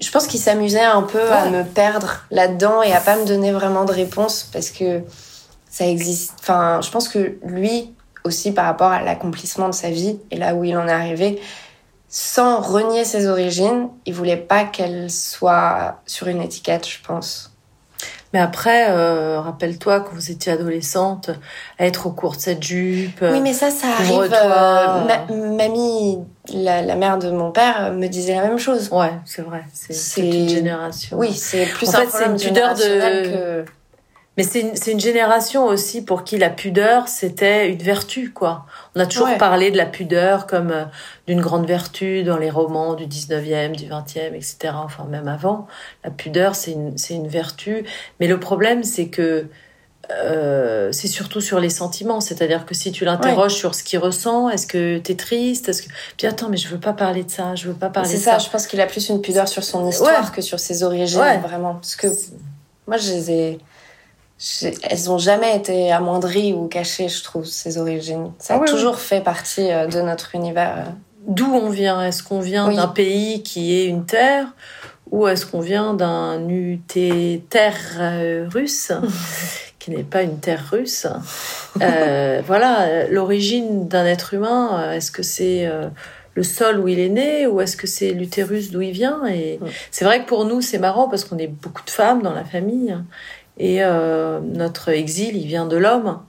[0.00, 3.52] Je pense qu'il s'amusait un peu à me perdre là-dedans et à pas me donner
[3.52, 5.02] vraiment de réponse, parce que
[5.68, 6.34] ça existe.
[6.40, 7.92] Enfin, je pense que lui
[8.24, 11.40] aussi, par rapport à l'accomplissement de sa vie et là où il en est arrivé,
[12.08, 17.50] sans renier ses origines, il voulait pas qu'elle soit sur une étiquette, je pense.
[18.32, 21.30] Mais après, euh, rappelle-toi quand vous étiez adolescente,
[21.80, 23.18] être au cours de cette jupe.
[23.22, 24.32] Oui, mais ça, ça arrive.
[24.32, 26.18] Euh, mamie,
[26.52, 28.88] la, mère de mon père, me disait la même chose.
[28.92, 29.64] Ouais, c'est vrai.
[29.72, 31.18] C'est une génération.
[31.18, 33.64] Oui, c'est plus en fait, c'est une pudeur de.
[34.40, 38.64] Mais c'est une, une, génération aussi pour qui la pudeur, c'était une vertu, quoi.
[38.96, 40.84] On a toujours parlé de la pudeur comme euh,
[41.26, 44.72] d'une grande vertu dans les romans du 19e, du 20e, etc.
[44.76, 45.66] Enfin, même avant.
[46.04, 47.84] La pudeur, c'est une, une vertu.
[48.18, 49.46] Mais le problème, c'est que
[50.10, 52.22] euh, c'est surtout sur les sentiments.
[52.22, 55.88] C'est-à-dire que si tu l'interroges sur ce qu'il ressent, est-ce que t'es triste est-ce que...
[56.16, 58.18] Puis attends, mais je veux pas parler de ça, je veux pas parler de ça.
[58.18, 60.82] C'est ça, je pense qu'il a plus une pudeur sur son histoire que sur ses
[60.82, 61.74] origines, vraiment.
[61.74, 62.06] Parce que
[62.86, 63.58] moi, je les ai
[64.82, 68.32] elles ont jamais été amoindries ou cachées, je trouve, ces origines.
[68.38, 70.78] Ça a ah toujours fait partie euh, de notre univers.
[70.78, 70.90] Euh.
[71.26, 72.02] D'où on vient?
[72.02, 74.46] Est-ce qu'on vient d'un pays qui est une terre
[75.10, 76.80] ou est-ce qu'on vient d'un UT
[77.50, 78.92] terre euh, russe
[79.78, 81.06] qui n'est pas une terre russe?
[81.76, 85.70] Voilà, l'origine d'un être humain, est-ce que c'est
[86.34, 89.26] le sol où il est né ou est-ce que c'est l'utérus d'où il vient?
[89.26, 92.32] Et c'est vrai que pour nous, c'est marrant parce qu'on est beaucoup de femmes dans
[92.32, 92.96] la famille
[93.60, 96.20] et euh, notre exil, il vient de l'homme.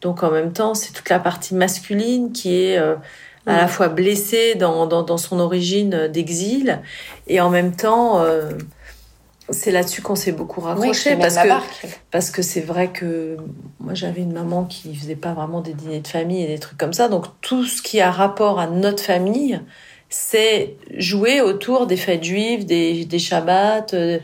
[0.00, 2.96] Donc en même temps, c'est toute la partie masculine qui est euh,
[3.46, 6.80] à la fois blessée dans, dans, dans son origine d'exil.
[7.28, 8.50] Et en même temps, euh,
[9.50, 11.14] c'est là-dessus qu'on s'est beaucoup raccroché.
[11.16, 13.36] parce, que, parce que c'est vrai que
[13.78, 16.78] moi, j'avais une maman qui faisait pas vraiment des dîners de famille et des trucs
[16.78, 17.08] comme ça.
[17.08, 19.60] Donc tout ce qui a rapport à notre famille
[20.12, 24.18] c'est jouer autour des fêtes juives, des, des Shabbats, euh,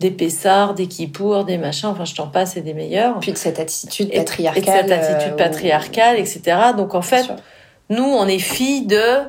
[0.00, 3.20] des Pessars, des Kippours, des machins, enfin je t'en passe et des meilleurs.
[3.20, 4.62] Puis de cette attitude patriarcale.
[4.62, 6.42] Et de cette attitude euh, patriarcale, etc.
[6.76, 7.26] Donc en fait,
[7.90, 9.22] nous, on est filles de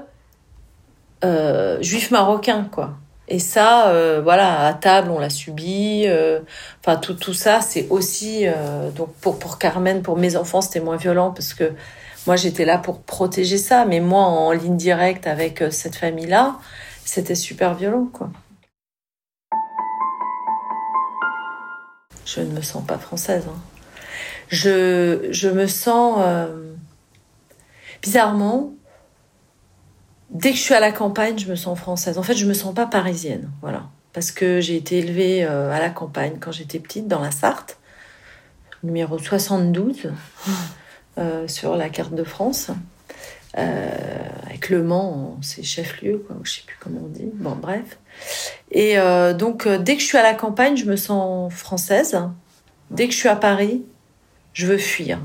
[1.23, 2.91] euh, juifs marocains, quoi.
[3.27, 6.03] Et ça, euh, voilà, à table, on l'a subi.
[6.05, 6.41] Euh,
[6.81, 8.45] enfin, tout, tout ça, c'est aussi...
[8.47, 11.73] Euh, donc, pour, pour Carmen, pour mes enfants, c'était moins violent parce que
[12.27, 13.85] moi, j'étais là pour protéger ça.
[13.85, 16.57] Mais moi, en ligne directe avec cette famille-là,
[17.03, 18.29] c'était super violent, quoi.
[22.25, 23.45] Je ne me sens pas française.
[23.49, 23.59] Hein.
[24.49, 26.19] Je, je me sens...
[28.01, 28.75] bizarrement,
[30.29, 32.17] dès que je suis à la campagne, je me sens française.
[32.17, 35.79] En fait, je me sens pas parisienne, voilà, parce que j'ai été élevée euh, à
[35.79, 37.77] la campagne quand j'étais petite, dans la Sarthe,
[38.83, 40.11] numéro 72
[41.17, 42.69] euh, sur la carte de France.
[43.57, 43.89] Euh,
[44.45, 47.29] avec Le Mans, c'est chef-lieu, quoi, je sais plus comment on dit.
[47.33, 47.97] Bon, bref.
[48.77, 48.97] Et
[49.39, 52.19] donc, dès que je suis à la campagne, je me sens française.
[52.91, 53.83] Dès que je suis à Paris,
[54.51, 55.19] je veux fuir.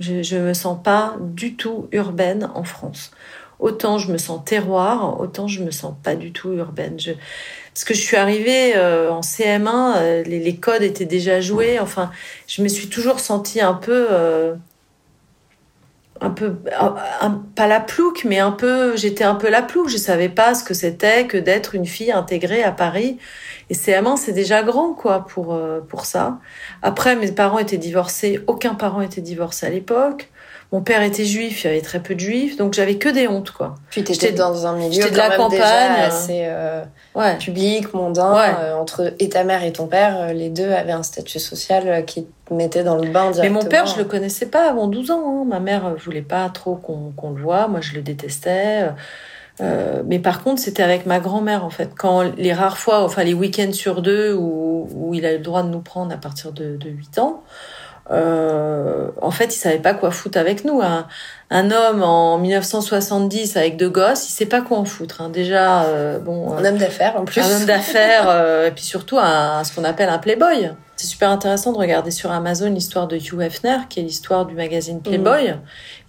[0.00, 3.10] Je, je me sens pas du tout urbaine en France
[3.58, 6.96] autant je me sens terroir, autant je me sens pas du tout urbaine.
[7.74, 11.78] Parce que je suis arrivée euh, en CM1, euh, les, les, codes étaient déjà joués.
[11.78, 12.10] Enfin,
[12.46, 14.08] je me suis toujours sentie un peu,
[16.22, 16.54] euh, un peu,
[17.54, 19.88] pas la plouque, mais un peu, j'étais un peu la plouque.
[19.88, 23.18] Je savais pas ce que c'était que d'être une fille intégrée à Paris.
[23.70, 26.38] Et CM1, c'est déjà grand, quoi, pour pour ça.
[26.82, 28.40] Après, mes parents étaient divorcés.
[28.46, 30.30] Aucun parent était divorcé à l'époque.
[30.70, 33.26] Mon père était juif, il y avait très peu de juifs, donc j'avais que des
[33.26, 33.76] hontes, quoi.
[33.88, 36.84] Puis t'étais dans un milieu de la campagne, déjà assez euh,
[37.38, 38.36] public, mondain.
[38.36, 42.04] Euh, entre et ta mère et ton père, euh, les deux avaient un statut social
[42.04, 43.60] qui te mettait dans le bain directement.
[43.60, 45.22] Mais mon père, je le connaissais pas avant 12 ans.
[45.26, 45.44] Hein.
[45.48, 47.66] Ma mère voulait pas trop qu'on le voit.
[47.68, 48.88] Moi, je le détestais.
[49.60, 51.90] Euh, mais par contre, c'était avec ma grand-mère en fait.
[51.96, 55.42] Quand les rares fois, enfin les week-ends sur deux où, où il a eu le
[55.42, 57.42] droit de nous prendre à partir de, de 8 ans,
[58.10, 60.80] euh, en fait, il savait pas quoi foutre avec nous.
[60.80, 61.06] Un,
[61.50, 65.20] un, homme en 1970 avec deux gosses, il sait pas quoi en foutre.
[65.20, 65.28] Hein.
[65.28, 67.40] Déjà, euh, bon, un homme d'affaires en plus.
[67.40, 70.72] Un homme d'affaires, euh, et puis surtout un, ce qu'on appelle un playboy.
[70.96, 74.54] C'est super intéressant de regarder sur Amazon l'histoire de Hugh Hefner, qui est l'histoire du
[74.54, 75.60] magazine Playboy, mm.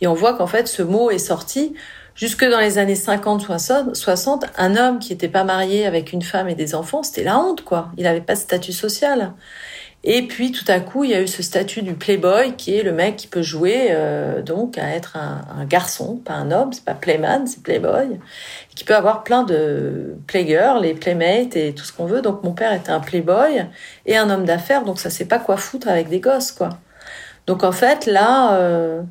[0.01, 1.75] et on voit qu'en fait, ce mot est sorti
[2.15, 3.45] jusque dans les années 50,
[3.93, 4.45] 60.
[4.57, 7.63] Un homme qui était pas marié avec une femme et des enfants, c'était la honte,
[7.63, 7.89] quoi.
[7.97, 9.33] Il avait pas de statut social.
[10.05, 12.83] Et puis tout à coup, il y a eu ce statut du playboy qui est
[12.83, 16.85] le mec qui peut jouer euh, donc à être un, garçon, pas un homme, c'est
[16.85, 18.17] pas playman, c'est playboy,
[18.75, 22.21] qui peut avoir plein de playgirls, les playmates et tout ce qu'on veut.
[22.21, 23.65] Donc mon père était un playboy
[24.05, 26.69] et un homme d'affaires, donc ça sait pas quoi foutre avec des gosses quoi.
[27.45, 29.01] Donc en fait là, euh,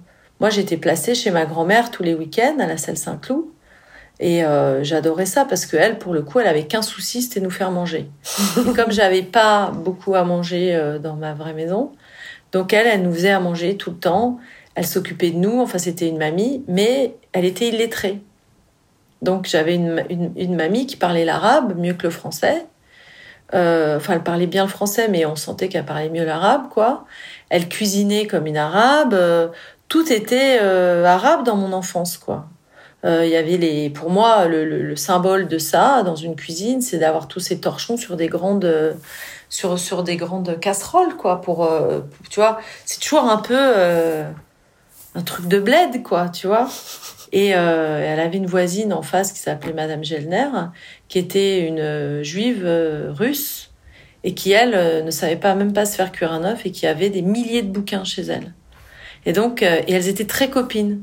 [0.41, 3.45] moi j'étais placée chez ma grand-mère tous les week-ends à la salle Saint-Cloud
[4.21, 7.41] et euh, j'adorais ça parce que elle, pour le coup, elle avait qu'un souci, c'était
[7.41, 8.11] nous faire manger.
[8.57, 11.93] et comme j'avais pas beaucoup à manger euh, dans ma vraie maison,
[12.51, 14.39] donc elle, elle nous faisait à manger tout le temps.
[14.75, 15.61] Elle s'occupait de nous.
[15.61, 18.21] Enfin, c'était une mamie, mais elle était illettrée.
[19.23, 22.67] Donc j'avais une, une, une, mamie qui parlait l'arabe mieux que le français.
[23.55, 27.05] Euh, enfin, elle parlait bien le français, mais on sentait qu'elle parlait mieux l'arabe, quoi.
[27.51, 29.17] Elle cuisinait comme une arabe.
[29.89, 32.47] Tout était arabe dans mon enfance, quoi.
[33.05, 36.83] Euh, il y avait les, pour moi, le, le, symbole de ça dans une cuisine,
[36.83, 38.97] c'est d'avoir tous ces torchons sur des grandes,
[39.49, 41.41] sur sur des grandes casseroles, quoi.
[41.41, 44.29] Pour, euh, tu vois, c'est toujours un peu euh,
[45.15, 46.69] un truc de bled, quoi, tu vois.
[47.31, 50.49] Et elle avait une voisine en face qui s'appelait Madame Gelner,
[51.09, 52.67] qui était une juive
[53.11, 53.71] russe
[54.25, 56.87] et qui elle ne savait pas même pas se faire cuire un œuf et qui
[56.87, 58.55] avait des milliers de bouquins chez elle.
[59.27, 61.03] Et donc, et elles étaient très copines.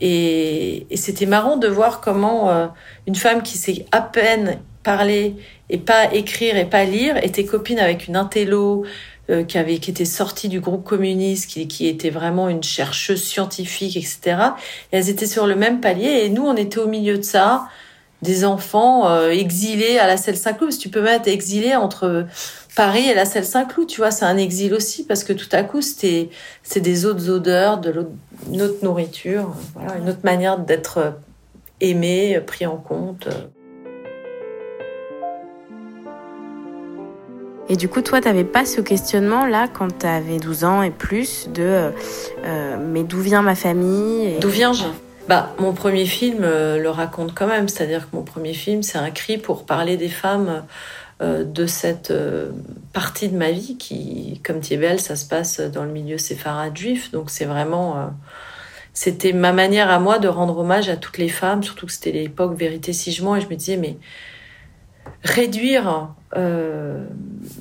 [0.00, 2.66] Et, et c'était marrant de voir comment euh,
[3.06, 5.36] une femme qui sait à peine parler
[5.68, 8.84] et pas écrire et pas lire était copine avec une intello
[9.30, 13.22] euh, qui avait qui était sortie du groupe communiste, qui, qui était vraiment une chercheuse
[13.22, 14.20] scientifique, etc.
[14.92, 17.68] Et elles étaient sur le même palier et nous on était au milieu de ça,
[18.22, 20.76] des enfants euh, exilés à la Selle Saint-Cloud.
[20.76, 22.26] Tu peux mettre exilés entre
[22.80, 25.64] Paris et la Selle Saint-Cloud, tu vois, c'est un exil aussi parce que tout à
[25.64, 26.30] coup c'était
[26.62, 28.06] c'est des autres odeurs, de
[28.50, 31.18] une autre nourriture, voilà, une autre manière d'être
[31.82, 33.28] aimé, pris en compte.
[37.68, 40.90] Et du coup, toi, tu n'avais pas ce questionnement-là quand tu avais 12 ans et
[40.90, 41.92] plus de
[42.46, 44.84] euh, mais d'où vient ma famille D'où viens-je
[45.28, 48.98] bah, mon premier film euh, le raconte quand même, c'est-à-dire que mon premier film, c'est
[48.98, 50.60] un cri pour parler des femmes euh,
[51.20, 52.12] de cette
[52.92, 57.10] partie de ma vie qui, comme belle, ça se passe dans le milieu séfarade juif,
[57.12, 58.10] donc c'est vraiment
[58.92, 62.12] c'était ma manière à moi de rendre hommage à toutes les femmes, surtout que c'était
[62.12, 63.96] l'époque Vérité Sigement, et je me disais, mais
[65.22, 67.04] réduire euh,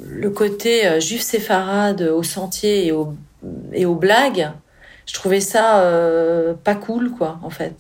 [0.06, 2.94] le côté euh, juif séfarade au sentier et,
[3.74, 4.52] et aux blagues,
[5.06, 7.74] je trouvais ça euh, pas cool, quoi, en fait.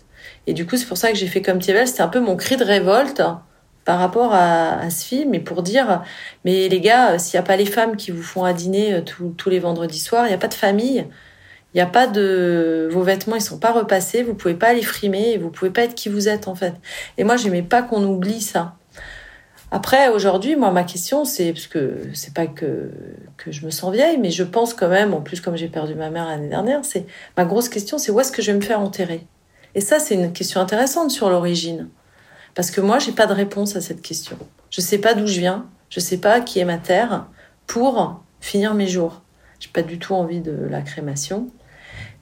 [0.47, 2.35] Et du coup, c'est pour ça que j'ai fait comme Thievel, c'était un peu mon
[2.35, 3.21] cri de révolte
[3.89, 6.03] par rapport à, ce film, et pour dire,
[6.45, 9.49] mais les gars, s'il n'y a pas les femmes qui vous font à dîner tous
[9.49, 11.07] les vendredis soirs, il n'y a pas de famille,
[11.73, 14.83] il n'y a pas de vos vêtements, ils sont pas repassés, vous pouvez pas les
[14.83, 16.75] frimer et vous pouvez pas être qui vous êtes en fait.
[17.17, 18.75] Et moi, j'aimais pas qu'on oublie ça.
[19.71, 22.91] Après, aujourd'hui, moi, ma question, c'est parce que c'est pas que
[23.37, 25.95] que je me sens vieille, mais je pense quand même, en plus, comme j'ai perdu
[25.95, 28.63] ma mère l'année dernière, c'est ma grosse question, c'est où est-ce que je vais me
[28.63, 29.25] faire enterrer?
[29.73, 31.89] Et ça, c'est une question intéressante sur l'origine,
[32.55, 34.37] parce que moi, j'ai pas de réponse à cette question.
[34.69, 37.27] Je sais pas d'où je viens, je sais pas qui est ma terre
[37.67, 39.21] pour finir mes jours.
[39.59, 41.49] J'ai pas du tout envie de la crémation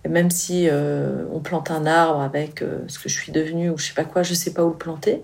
[0.08, 3.78] même si euh, on plante un arbre avec euh, ce que je suis devenue ou
[3.78, 5.22] je sais pas quoi, je sais pas où le planter.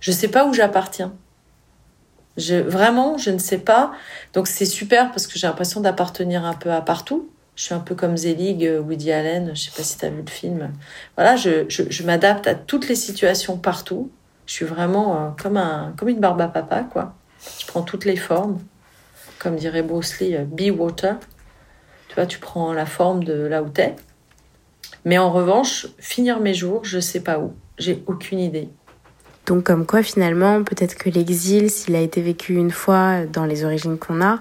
[0.00, 1.14] Je sais pas où j'appartiens.
[2.36, 3.92] Vraiment, je ne sais pas.
[4.32, 7.30] Donc c'est super parce que j'ai l'impression d'appartenir un peu à partout.
[7.54, 10.10] Je suis un peu comme Zelig, euh, Woody Allen, je sais pas si tu as
[10.10, 10.72] vu le film.
[11.16, 14.10] Voilà, je, je m'adapte à toutes les situations partout.
[14.46, 17.14] Je suis vraiment comme, un, comme une barbe à papa, quoi.
[17.58, 18.58] Je prends toutes les formes.
[19.38, 21.16] Comme dirait Bruce Lee, be water.
[22.08, 23.96] Tu vois, tu prends la forme de là où t'es.
[25.04, 27.54] Mais en revanche, finir mes jours, je sais pas où.
[27.78, 28.68] J'ai aucune idée.
[29.46, 33.64] Donc comme quoi finalement, peut-être que l'exil, s'il a été vécu une fois dans les
[33.64, 34.40] origines qu'on a,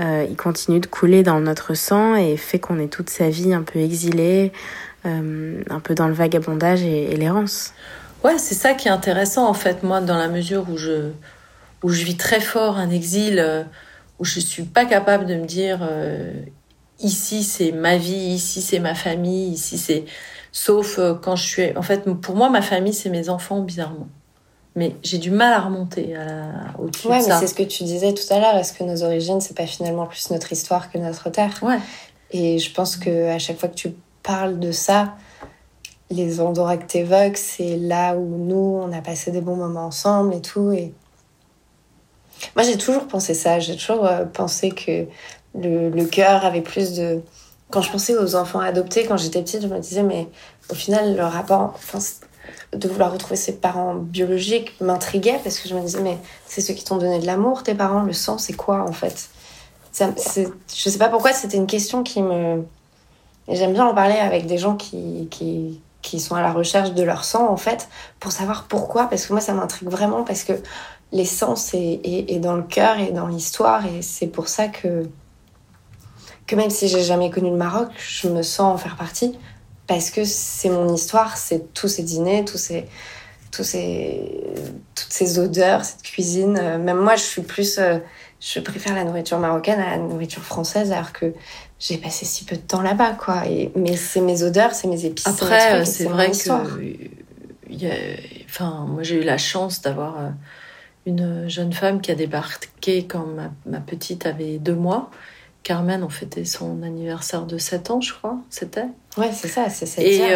[0.00, 3.54] euh, il continue de couler dans notre sang et fait qu'on est toute sa vie
[3.54, 4.52] un peu exilé,
[5.06, 7.72] euh, un peu dans le vagabondage et, l'errance.
[8.24, 11.10] Ouais, c'est ça qui est intéressant en fait, moi, dans la mesure où je,
[11.82, 13.62] où je vis très fort un exil, euh,
[14.18, 15.86] où je suis pas capable de me dire
[17.00, 20.04] ici c'est ma vie, ici c'est ma famille, ici c'est
[20.52, 24.08] sauf euh, quand je suis en fait pour moi ma famille c'est mes enfants bizarrement.
[24.76, 26.52] Mais j'ai du mal à remonter à la...
[26.80, 27.38] au-dessus ouais, de ça.
[27.38, 28.56] c'est ce que tu disais tout à l'heure.
[28.56, 31.60] Est-ce que nos origines, c'est pas finalement plus notre histoire que notre terre?
[31.62, 31.78] Ouais.
[32.32, 35.14] Et je pense que à chaque fois que tu parles de ça,
[36.10, 39.86] les endroits que tu évoques, c'est là où nous, on a passé des bons moments
[39.86, 40.72] ensemble et tout.
[40.72, 40.92] Et
[42.54, 43.58] moi, j'ai toujours pensé ça.
[43.58, 45.06] J'ai toujours euh, pensé que
[45.54, 47.22] le, cœur avait plus de...
[47.70, 50.28] Quand je pensais aux enfants adoptés, quand j'étais petite, je me disais, mais
[50.70, 51.78] au final, le rapport,
[52.72, 56.74] de vouloir retrouver ses parents biologiques m'intriguait parce que je me disais, mais c'est ceux
[56.74, 59.28] qui t'ont donné de l'amour, tes parents, le sang, c'est quoi en fait?
[59.92, 62.64] Ça, Je sais pas pourquoi, c'était une question qui me.
[63.48, 67.24] J'aime bien en parler avec des gens qui, qui sont à la recherche de leur
[67.24, 67.88] sang en fait,
[68.20, 70.52] pour savoir pourquoi, parce que moi ça m'intrigue vraiment, parce que
[71.10, 75.08] l'essence est, est, est dans le cœur et dans l'histoire, et c'est pour ça que
[76.46, 79.38] que même si j'ai jamais connu le Maroc, je me sens en faire partie
[79.86, 82.86] parce que c'est mon histoire, c'est tous ces dîners, tous ces,
[83.50, 84.42] tous ces,
[84.94, 86.58] toutes ces odeurs, cette cuisine.
[86.60, 87.98] Euh, même moi, je suis plus, euh,
[88.40, 91.32] je préfère la nourriture marocaine à la nourriture française, alors que
[91.78, 93.46] j'ai passé si peu de temps là-bas, quoi.
[93.46, 95.26] Et, mais c'est mes odeurs, c'est mes épices.
[95.26, 96.80] Après, c'est vrai que,
[97.70, 97.94] y a,
[98.46, 100.28] enfin, moi j'ai eu la chance d'avoir euh,
[101.06, 105.10] une jeune femme qui a débarqué quand ma, ma petite avait deux mois
[105.64, 108.84] Carmen, on fêtait son anniversaire de 7 ans, je crois, c'était.
[109.16, 109.86] Ouais, c'est ça, c'est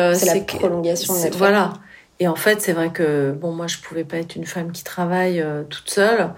[0.01, 1.75] euh, c'est la prolongation de Voilà.
[2.19, 4.83] Et en fait, c'est vrai que bon, moi, je pouvais pas être une femme qui
[4.83, 6.31] travaille euh, toute seule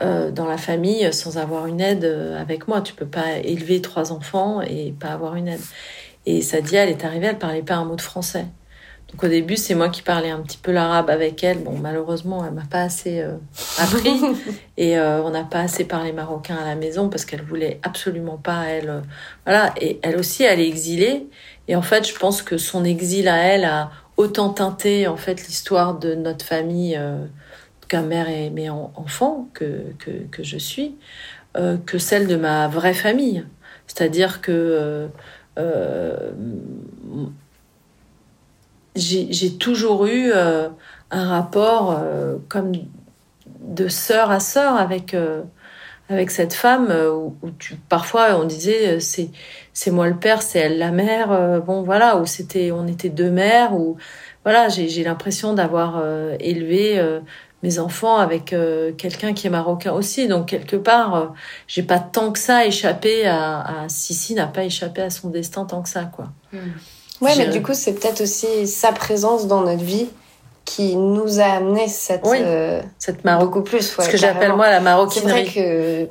[0.00, 2.04] euh, dans la famille sans avoir une aide
[2.38, 2.80] avec moi.
[2.80, 5.60] Tu peux pas élever trois enfants et pas avoir une aide.
[6.26, 8.46] Et Sadia, elle est arrivée, elle parlait pas un mot de français.
[9.12, 11.58] Donc au début, c'est moi qui parlais un petit peu l'arabe avec elle.
[11.58, 13.34] Bon, malheureusement, elle m'a pas assez euh,
[13.78, 14.18] appris
[14.78, 18.38] et euh, on n'a pas assez parlé marocain à la maison parce qu'elle voulait absolument
[18.38, 18.88] pas elle.
[18.88, 19.00] Euh,
[19.44, 21.26] voilà, et elle aussi, elle est exilée.
[21.68, 25.46] Et en fait, je pense que son exil à elle a autant teinté en fait
[25.46, 27.26] l'histoire de notre famille, euh,
[27.92, 30.96] qu'un mère et mes enfants que, que, que je suis,
[31.54, 33.44] que celle de ma vraie famille.
[33.86, 35.10] C'est-à-dire que
[38.96, 40.68] j'ai toujours eu euh,
[41.10, 42.72] un rapport euh, comme
[43.60, 45.42] de sœur à sœur avec euh,
[46.08, 47.34] avec cette femme où,
[47.88, 49.30] parfois on disait c'est
[49.72, 53.30] c'est moi le père c'est elle la mère bon voilà où c'était on était deux
[53.30, 53.96] mères ou
[54.44, 56.02] voilà j'ai l'impression d'avoir
[56.40, 57.00] élevé
[57.62, 58.54] mes enfants avec
[58.98, 61.32] quelqu'un qui est marocain aussi donc quelque part
[61.68, 65.64] j'ai pas tant que ça échappé à, à Sissi n'a pas échappé à son destin
[65.64, 66.58] tant que ça quoi hmm.
[67.22, 70.08] Ouais, mais du coup, c'est peut-être aussi sa présence dans notre vie
[70.64, 73.46] qui nous a amené cette, oui, euh, cette Maroc.
[73.46, 73.96] beaucoup plus.
[73.96, 75.48] Ouais, Ce que j'appelle moi la maroquinerie.
[75.52, 76.08] C'est vrai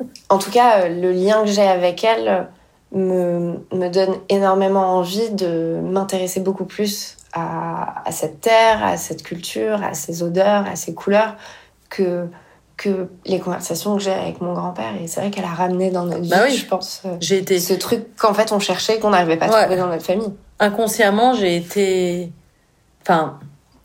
[0.00, 2.48] que, en tout cas, le lien que j'ai avec elle
[2.92, 9.22] me, me donne énormément envie de m'intéresser beaucoup plus à, à, cette terre, à cette
[9.22, 11.36] culture, à ces odeurs, à ces couleurs
[11.90, 12.28] que
[12.78, 16.06] que les conversations que j'ai avec mon grand-père et c'est vrai qu'elle a ramené dans
[16.06, 19.10] notre bah vie je pense euh, j'ai été ce truc qu'en fait on cherchait qu'on
[19.10, 22.32] n'arrivait pas à trouver dans notre famille inconsciemment j'ai été
[23.02, 23.38] enfin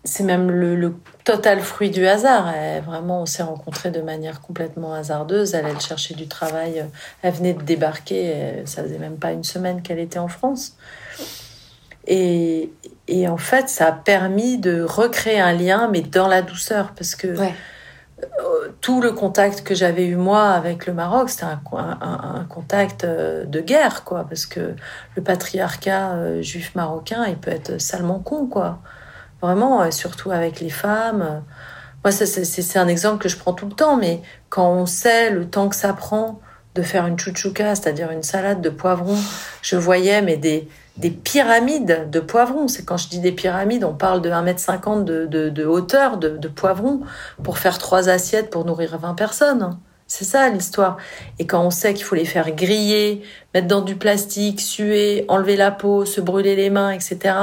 [0.07, 2.47] c'est même le, le, total fruit du hasard.
[2.47, 5.53] Elle, vraiment, on s'est rencontrés de manière complètement hasardeuse.
[5.53, 6.85] Elle, elle cherchait du travail.
[7.21, 8.63] Elle venait de débarquer.
[8.63, 10.77] Ça faisait même pas une semaine qu'elle était en France.
[12.07, 12.71] Et,
[13.07, 17.15] et, en fait, ça a permis de recréer un lien, mais dans la douceur, parce
[17.15, 17.53] que ouais.
[18.81, 23.03] tout le contact que j'avais eu moi avec le Maroc, c'était un, un, un, contact
[23.03, 24.75] euh, de guerre, quoi, parce que
[25.15, 28.79] le patriarcat euh, juif marocain, il peut être salement con, quoi.
[29.41, 31.43] Vraiment, euh, surtout avec les femmes.
[32.03, 35.45] Moi, c'est un exemple que je prends tout le temps, mais quand on sait le
[35.45, 36.39] temps que ça prend
[36.75, 39.17] de faire une chouchouka, c'est-à-dire une salade de poivrons,
[39.61, 42.67] je voyais mais des, des pyramides de poivrons.
[42.67, 47.01] C'est quand je dis des pyramides, on parle de 1m50 de, hauteur de, de, poivrons
[47.43, 49.77] pour faire trois assiettes pour nourrir 20 personnes.
[50.07, 50.97] C'est ça l'histoire.
[51.37, 55.57] Et quand on sait qu'il faut les faire griller, mettre dans du plastique, suer, enlever
[55.57, 57.35] la peau, se brûler les mains, etc.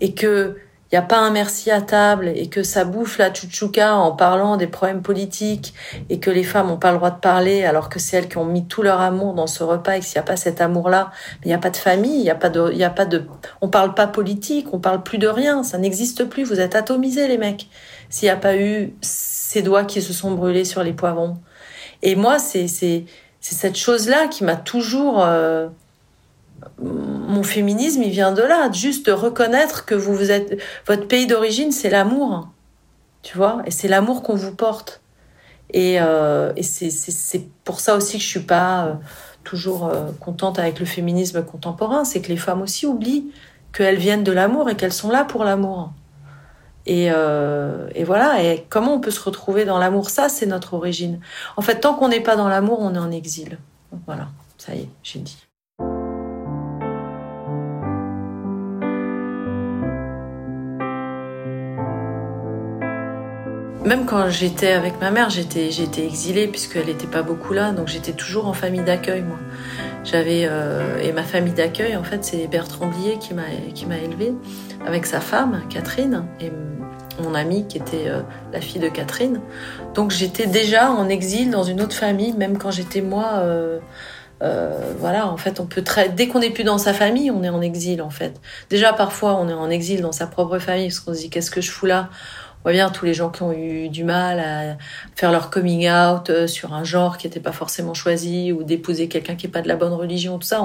[0.00, 0.56] Et que
[0.90, 4.12] il n'y a pas un merci à table et que ça bouffe la chouchouka en
[4.12, 5.74] parlant des problèmes politiques
[6.08, 8.38] et que les femmes n'ont pas le droit de parler alors que c'est elles qui
[8.38, 10.62] ont mis tout leur amour dans ce repas et que s'il n'y a pas cet
[10.62, 11.10] amour-là,
[11.44, 13.04] il n'y a pas de famille, il n'y a pas de, il y a pas
[13.04, 13.26] de,
[13.60, 17.28] on parle pas politique, on parle plus de rien, ça n'existe plus, vous êtes atomisés
[17.28, 17.68] les mecs.
[18.08, 21.36] S'il n'y a pas eu ces doigts qui se sont brûlés sur les poivrons.
[22.02, 23.04] Et moi, c'est, c'est,
[23.40, 25.68] c'est cette chose-là qui m'a toujours, euh,
[26.80, 31.72] mon féminisme, il vient de là, juste de reconnaître que vous, êtes, votre pays d'origine,
[31.72, 32.48] c'est l'amour,
[33.22, 35.00] tu vois, et c'est l'amour qu'on vous porte.
[35.70, 38.94] Et, euh, et c'est pour ça aussi que je suis pas euh,
[39.44, 43.32] toujours euh, contente avec le féminisme contemporain, c'est que les femmes aussi oublient
[43.72, 45.92] qu'elles viennent de l'amour et qu'elles sont là pour l'amour.
[46.86, 50.08] Et, euh, et, voilà, et comment on peut se retrouver dans l'amour?
[50.08, 51.20] Ça, c'est notre origine.
[51.58, 53.58] En fait, tant qu'on n'est pas dans l'amour, on est en exil.
[54.06, 55.47] Voilà, ça y est, j'ai dit.
[63.88, 67.88] Même quand j'étais avec ma mère, j'étais j'étais exilée puisqu'elle n'était pas beaucoup là, donc
[67.88, 69.38] j'étais toujours en famille d'accueil moi.
[70.04, 74.34] J'avais euh, et ma famille d'accueil en fait c'est Bertrand Blier qui m'a qui élevée
[74.86, 76.52] avec sa femme Catherine et
[77.22, 78.20] mon amie qui était euh,
[78.52, 79.40] la fille de Catherine.
[79.94, 83.36] Donc j'étais déjà en exil dans une autre famille, même quand j'étais moi.
[83.36, 83.78] Euh,
[85.00, 87.48] voilà, en fait, on peut très dès qu'on n'est plus dans sa famille, on est
[87.48, 88.38] en exil en fait.
[88.68, 91.50] Déjà parfois, on est en exil dans sa propre famille parce qu'on se dit qu'est-ce
[91.50, 92.10] que je fous là?
[92.62, 94.76] Voit bien tous les gens qui ont eu du mal à
[95.14, 99.08] faire leur coming out euh, sur un genre qui n'était pas forcément choisi ou d'épouser
[99.08, 100.62] quelqu'un qui n'est pas de la bonne religion, tout ça.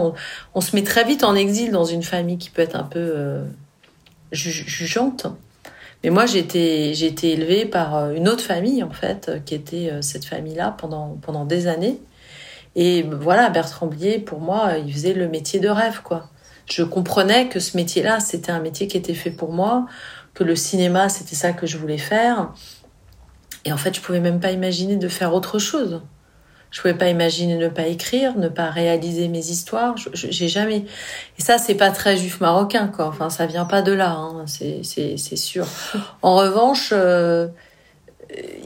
[0.53, 2.99] On, se met très vite en exil dans une famille qui peut être un peu
[2.99, 3.43] euh,
[4.31, 5.27] jugeante.
[6.03, 9.91] Mais moi, j'ai été, été élevée par euh, une autre famille, en fait, qui était
[10.01, 11.99] cette famille-là pendant, pendant des années.
[12.75, 16.29] Et voilà, Bertrand Blier, pour moi, il faisait le métier de rêve, quoi.
[16.65, 19.85] Je comprenais que ce métier-là, c'était un métier qui était fait pour moi,
[20.33, 22.51] que le cinéma, c'était ça que je voulais faire.
[23.65, 26.01] Et en fait, je pouvais même pas imaginer de faire autre chose.
[26.73, 29.95] Je pouvais pas imaginer ne pas écrire, ne pas réaliser mes histoires.
[30.13, 30.85] J'ai jamais.
[31.37, 33.05] Et ça, c'est pas très juif marocain, quoi.
[33.05, 34.45] Enfin, ça vient pas de là, hein.
[34.47, 35.67] c'est sûr.
[36.23, 37.47] En revanche, euh,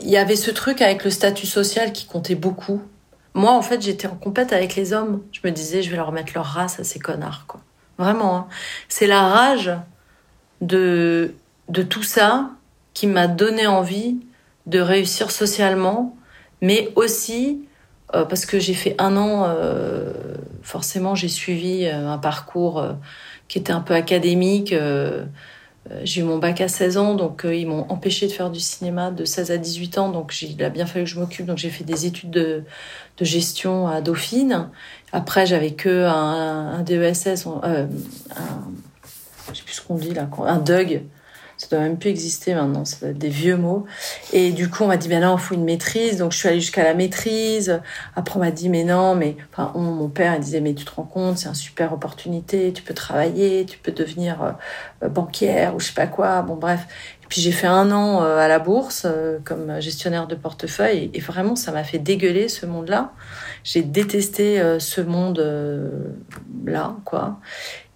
[0.02, 2.82] il y avait ce truc avec le statut social qui comptait beaucoup.
[3.34, 5.22] Moi, en fait, j'étais en compète avec les hommes.
[5.34, 7.60] Je me disais, je vais leur mettre leur race à ces connards, quoi.
[7.98, 8.38] Vraiment.
[8.38, 8.48] Hein.
[8.88, 9.72] C'est la rage
[10.62, 11.34] de
[11.70, 12.52] de tout ça
[12.94, 14.18] qui m'a donné envie
[14.66, 16.18] de réussir socialement,
[16.62, 17.68] mais aussi
[18.16, 20.14] euh, parce que j'ai fait un an, euh,
[20.62, 22.86] forcément j'ai suivi euh, un parcours
[23.48, 24.74] qui était un peu académique.
[26.04, 29.10] J'ai eu mon bac à 16 ans, donc ils m'ont empêché de faire du cinéma
[29.10, 31.46] de 16 à 18 ans, donc il a bien fallu que je m'occupe.
[31.46, 32.64] Donc j'ai fait des études de,
[33.18, 34.70] de, gestion à Dauphine.
[35.14, 37.88] Après, j'avais que un, un DESS, un,
[39.50, 41.04] je sais plus ce qu'on dit là, un DUG,
[41.58, 43.86] ça doit même plus exister maintenant, être des vieux mots.
[44.32, 46.18] Et du coup, on m'a dit, ben non, il faut une maîtrise.
[46.18, 47.82] Donc, je suis allée jusqu'à la maîtrise.
[48.16, 50.92] Après, on m'a dit, mais non, mais, enfin, mon père, il disait, mais tu te
[50.92, 54.56] rends compte, c'est une super opportunité, tu peux travailler, tu peux devenir
[55.04, 56.44] euh, banquière ou je sais pas quoi.
[56.44, 56.82] Bon, bref.
[57.24, 61.10] Et puis, j'ai fait un an euh, à la bourse euh, comme gestionnaire de portefeuille.
[61.12, 63.14] Et, et vraiment, ça m'a fait dégueuler ce monde-là.
[63.64, 67.40] J'ai détesté ce monde-là, quoi.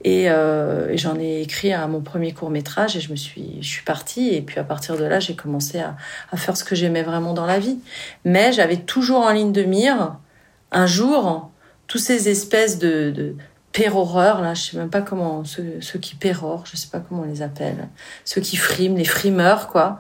[0.04, 3.58] Et, euh, et j'en ai écrit à mon premier court métrage et je me suis,
[3.62, 4.30] je suis partie.
[4.30, 5.96] Et puis à partir de là, j'ai commencé à,
[6.38, 7.80] faire ce que j'aimais vraiment dans la vie.
[8.26, 10.16] Mais j'avais toujours en ligne de mire,
[10.72, 11.52] un jour,
[11.88, 13.36] tous ces espèces de,
[13.72, 17.22] péroreurs, là, je sais même pas comment, ceux, ceux qui pérorent, je sais pas comment
[17.22, 17.88] on les appelle,
[18.26, 20.00] ceux qui friment, les frimeurs, quoi.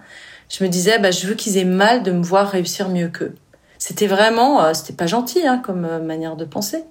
[0.49, 3.35] Je me disais, bah, je veux qu'ils aient mal de me voir réussir mieux qu'eux.
[3.77, 6.83] C'était vraiment, euh, c'était pas gentil, hein, comme euh, manière de penser.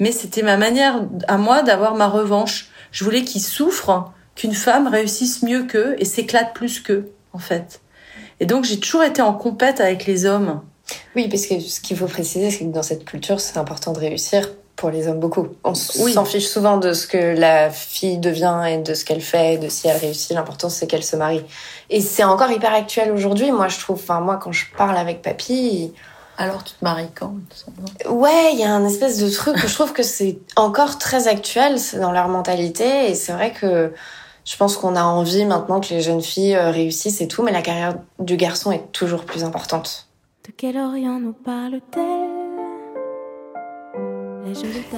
[0.00, 2.70] Mais c'était ma manière à moi d'avoir ma revanche.
[2.90, 7.82] Je voulais qu'ils souffrent, qu'une femme réussisse mieux qu'eux et s'éclate plus qu'eux, en fait.
[8.40, 10.62] Et donc, j'ai toujours été en compète avec les hommes.
[11.14, 13.98] Oui, parce que ce qu'il faut préciser, c'est que dans cette culture, c'est important de
[13.98, 15.48] réussir pour les hommes beaucoup.
[15.62, 19.58] On s'en fiche souvent de ce que la fille devient et de ce qu'elle fait,
[19.58, 20.30] de si elle réussit.
[20.30, 21.42] L'important c'est qu'elle se marie.
[21.90, 23.52] Et c'est encore hyper actuel aujourd'hui.
[23.52, 23.98] Moi, je trouve.
[24.00, 25.92] Enfin, moi, quand je parle avec papy.
[26.40, 27.34] Alors, tu te maries quand
[28.08, 31.28] Ouais, il y a un espèce de truc que je trouve que c'est encore très
[31.28, 33.10] actuel, dans leur mentalité.
[33.10, 33.92] Et c'est vrai que
[34.46, 37.52] je pense qu'on a envie maintenant que les jeunes filles euh, réussissent et tout, mais
[37.52, 40.08] la carrière du garçon est toujours plus importante.
[40.46, 42.49] De quel Orient nous parle-t-elle?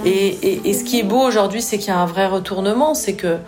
[0.05, 2.95] Et, et, ce qui est beau aujourd'hui, c'est qu'il y a un vrai retournement.
[2.95, 3.39] C'est que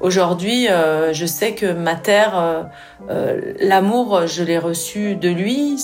[0.00, 2.62] aujourd'hui, euh, je sais que ma terre, euh,
[3.10, 5.76] euh, l'amour, je l'ai reçu de lui.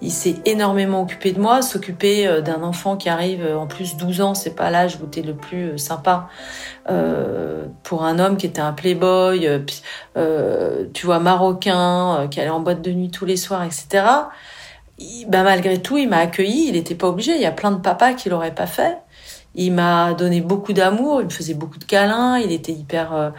[0.00, 1.62] Il s'est énormément occupé de moi.
[1.62, 5.34] S'occuper d'un enfant qui arrive en plus 12 ans, c'est pas l'âge où t'es le
[5.34, 6.28] plus sympa
[7.82, 9.48] pour un homme qui était un playboy,
[10.94, 14.02] tu vois marocain, qui allait en boîte de nuit tous les soirs, etc
[15.28, 16.68] bah, malgré tout, il m'a accueilli.
[16.68, 17.34] Il n'était pas obligé.
[17.34, 18.98] Il y a plein de papas qui l'auraient pas fait.
[19.54, 21.20] Il m'a donné beaucoup d'amour.
[21.20, 22.38] Il me faisait beaucoup de câlins.
[22.38, 23.30] Il était hyper euh,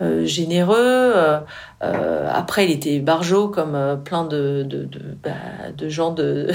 [0.00, 0.76] euh généreux.
[0.76, 1.40] Euh,
[1.82, 5.30] euh, après, il était barjot comme euh, plein de de, de, bah,
[5.76, 6.50] de gens de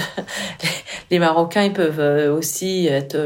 [1.10, 1.64] les Marocains.
[1.64, 3.16] Ils peuvent aussi être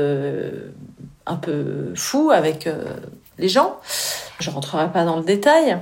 [1.27, 2.69] un peu fous avec
[3.39, 3.77] les gens.
[4.41, 5.79] Je rentrerai pas dans le détail.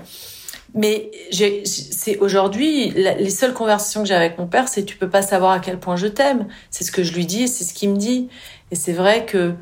[0.76, 5.22] Mais c'est aujourd'hui les seules conversations que j'ai avec mon père, c'est tu peux pas
[5.22, 6.46] savoir à quel point je t'aime.
[6.70, 8.28] C'est ce que je lui dis c'est ce qu'il me dit.
[8.70, 9.54] Et c'est vrai que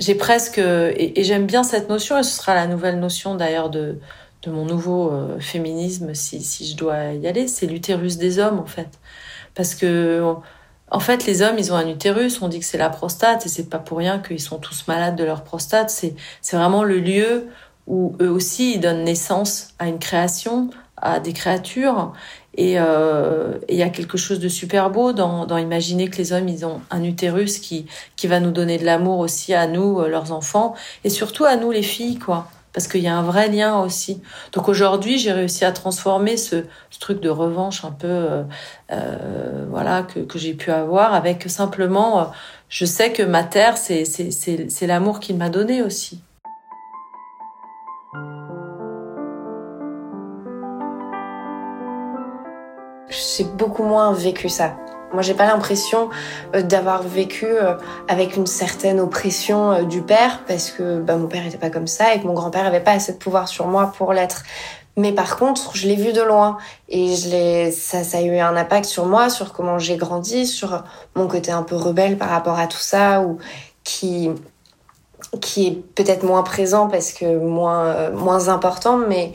[0.00, 3.98] j'ai presque et, j'aime bien cette notion et ce sera la nouvelle notion d'ailleurs de
[4.42, 8.58] de mon nouveau euh, féminisme si si je dois y aller, c'est l'utérus des hommes
[8.58, 8.88] en fait.
[9.54, 10.34] Parce que
[10.90, 12.40] en fait, les hommes, ils ont un utérus.
[12.40, 15.16] On dit que c'est la prostate, et c'est pas pour rien qu'ils sont tous malades
[15.16, 15.90] de leur prostate.
[15.90, 17.48] C'est, c'est vraiment le lieu
[17.88, 22.12] où eux aussi ils donnent naissance à une création, à des créatures.
[22.54, 26.48] Et euh, il y a quelque chose de super beau dans, imaginer que les hommes,
[26.48, 27.86] ils ont un utérus qui,
[28.16, 30.74] qui va nous donner de l'amour aussi à nous, euh, leurs enfants,
[31.04, 32.48] et surtout à nous, les filles, quoi.
[32.72, 34.20] Parce qu'il y a un vrai lien aussi.
[34.52, 36.64] Donc aujourd'hui, j'ai réussi à transformer ce,
[37.00, 38.44] truc de revanche un peu,
[38.90, 42.32] euh, voilà, que, que j'ai pu avoir avec simplement,
[42.68, 46.20] je sais que ma terre, c'est l'amour qu'il m'a donné aussi.
[53.38, 54.74] J'ai beaucoup moins vécu ça.
[55.12, 56.10] Moi, j'ai pas l'impression
[56.54, 57.74] euh, d'avoir vécu euh,
[58.08, 61.86] avec une certaine oppression euh, du père parce que bah, mon père était pas comme
[61.86, 64.42] ça et que mon grand-père avait pas assez de pouvoir sur moi pour l'être.
[64.96, 66.58] Mais par contre, je l'ai vu de loin
[66.88, 70.82] et je ça, ça a eu un impact sur moi, sur comment j'ai grandi, sur
[71.14, 73.38] mon côté un peu rebelle par rapport à tout ça ou
[73.84, 74.28] qui,
[75.40, 79.32] qui est peut-être moins présent parce que moins, moins important, mais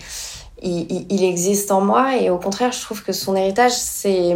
[0.64, 4.36] il, existe en moi et au contraire, je trouve que son héritage, c'est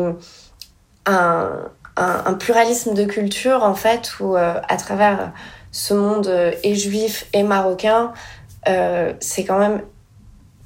[1.06, 5.32] un, pluralisme de culture en fait où euh, à travers
[5.72, 8.14] ce monde euh, et juif et marocain,
[8.68, 9.82] euh, c'est quand même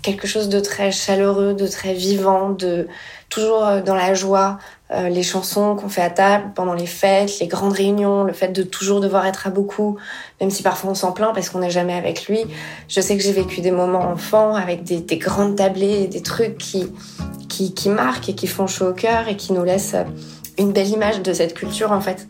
[0.01, 2.87] quelque chose de très chaleureux, de très vivant, de
[3.29, 4.57] toujours dans la joie,
[4.91, 8.49] euh, les chansons qu'on fait à table pendant les fêtes, les grandes réunions, le fait
[8.49, 9.97] de toujours devoir être à beaucoup,
[10.41, 12.41] même si parfois on s'en plaint parce qu'on n'est jamais avec lui.
[12.89, 16.57] Je sais que j'ai vécu des moments enfants avec des, des grandes tablées, des trucs
[16.57, 16.91] qui,
[17.47, 19.95] qui, qui marquent et qui font chaud au cœur et qui nous laissent
[20.57, 22.27] une belle image de cette culture en fait.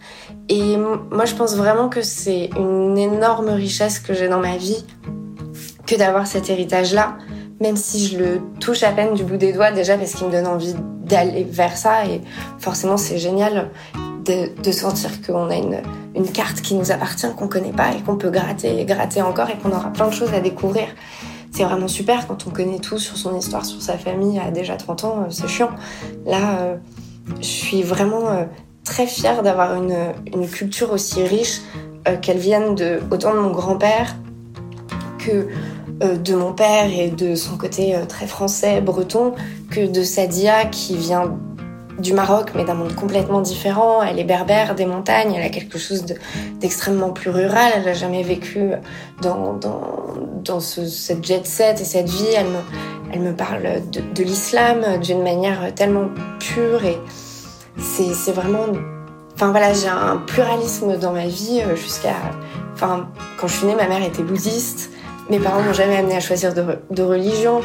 [0.49, 4.85] Et moi je pense vraiment que c'est une énorme richesse que j'ai dans ma vie
[5.87, 7.17] que d'avoir cet héritage-là,
[7.61, 10.31] même si je le touche à peine du bout des doigts déjà parce qu'il me
[10.31, 12.21] donne envie d'aller vers ça et
[12.59, 13.69] forcément c'est génial
[14.25, 18.29] de, sentir qu'on a une, carte qui nous appartient, qu'on connaît pas et qu'on peut
[18.29, 20.87] gratter et gratter encore et qu'on aura plein de choses à découvrir.
[21.51, 24.77] C'est vraiment super quand on connaît tout sur son histoire, sur sa famille à déjà
[24.77, 25.71] 30 ans, euh, c'est chiant.
[26.25, 26.75] Là, euh,
[27.39, 28.45] je suis vraiment euh,
[28.85, 31.61] très fière d'avoir une, culture aussi riche,
[32.23, 34.15] qu'elle vienne de autant de mon grand-père
[35.19, 35.47] que
[36.01, 39.33] de mon père et de son côté euh, très français, breton,
[39.69, 41.37] que de Sadia qui vient
[41.99, 44.01] du Maroc, mais d'un monde complètement différent.
[44.01, 46.05] Elle est berbère des montagnes, elle a quelque chose
[46.59, 47.71] d'extrêmement plus rural.
[47.75, 48.71] Elle n'a jamais vécu
[49.21, 49.59] dans,
[50.43, 52.29] dans, ce, cette jet set et cette vie.
[52.35, 52.59] Elle me,
[53.13, 56.97] elle me parle de, de l'islam d'une manière tellement pure et
[57.77, 58.67] c'est vraiment
[59.41, 62.13] Enfin voilà, j'ai un pluralisme dans ma vie jusqu'à.
[62.75, 63.07] Enfin,
[63.39, 64.91] quand je suis née, ma mère était bouddhiste.
[65.29, 67.61] Mes parents m'ont jamais amené à choisir de, religion.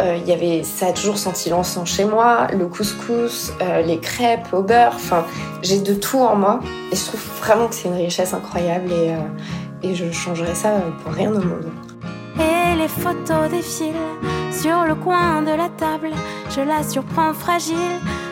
[0.00, 4.52] Euh, y avait, ça a toujours senti l'encens chez moi, le couscous, euh, les crêpes
[4.52, 4.92] au beurre.
[4.94, 5.24] Enfin,
[5.62, 9.14] j'ai de tout en moi et je trouve vraiment que c'est une richesse incroyable et,
[9.14, 10.70] euh, je changerais ça
[11.02, 11.70] pour rien au monde.
[12.40, 13.92] Et les photos défilent
[14.50, 16.10] sur le coin de la table.
[16.50, 17.76] Je la surprends fragile,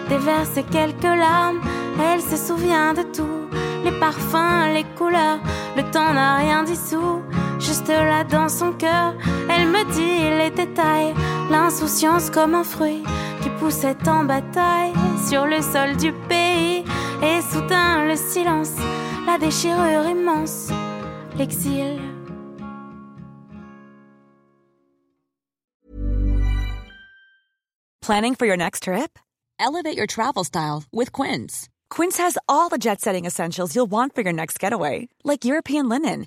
[0.09, 1.61] déverse quelques larmes.
[2.01, 3.49] Elle se souvient de tout,
[3.85, 5.39] les parfums, les couleurs.
[5.77, 7.21] Le temps n'a rien dissous
[7.63, 9.15] juste là dans son cœur.
[9.49, 11.15] Elle me dit les détails,
[11.51, 13.03] l'insouciance comme un fruit
[13.43, 14.93] qui poussait en bataille
[15.29, 16.85] sur le sol du pays.
[17.23, 18.75] Et soudain le silence,
[19.27, 20.71] la déchirure immense,
[21.39, 22.01] l'exil.
[28.01, 29.17] Planning for your next trip?
[29.61, 31.69] Elevate your travel style with Quince.
[31.89, 35.89] Quince has all the jet setting essentials you'll want for your next getaway, like European
[35.89, 36.27] linen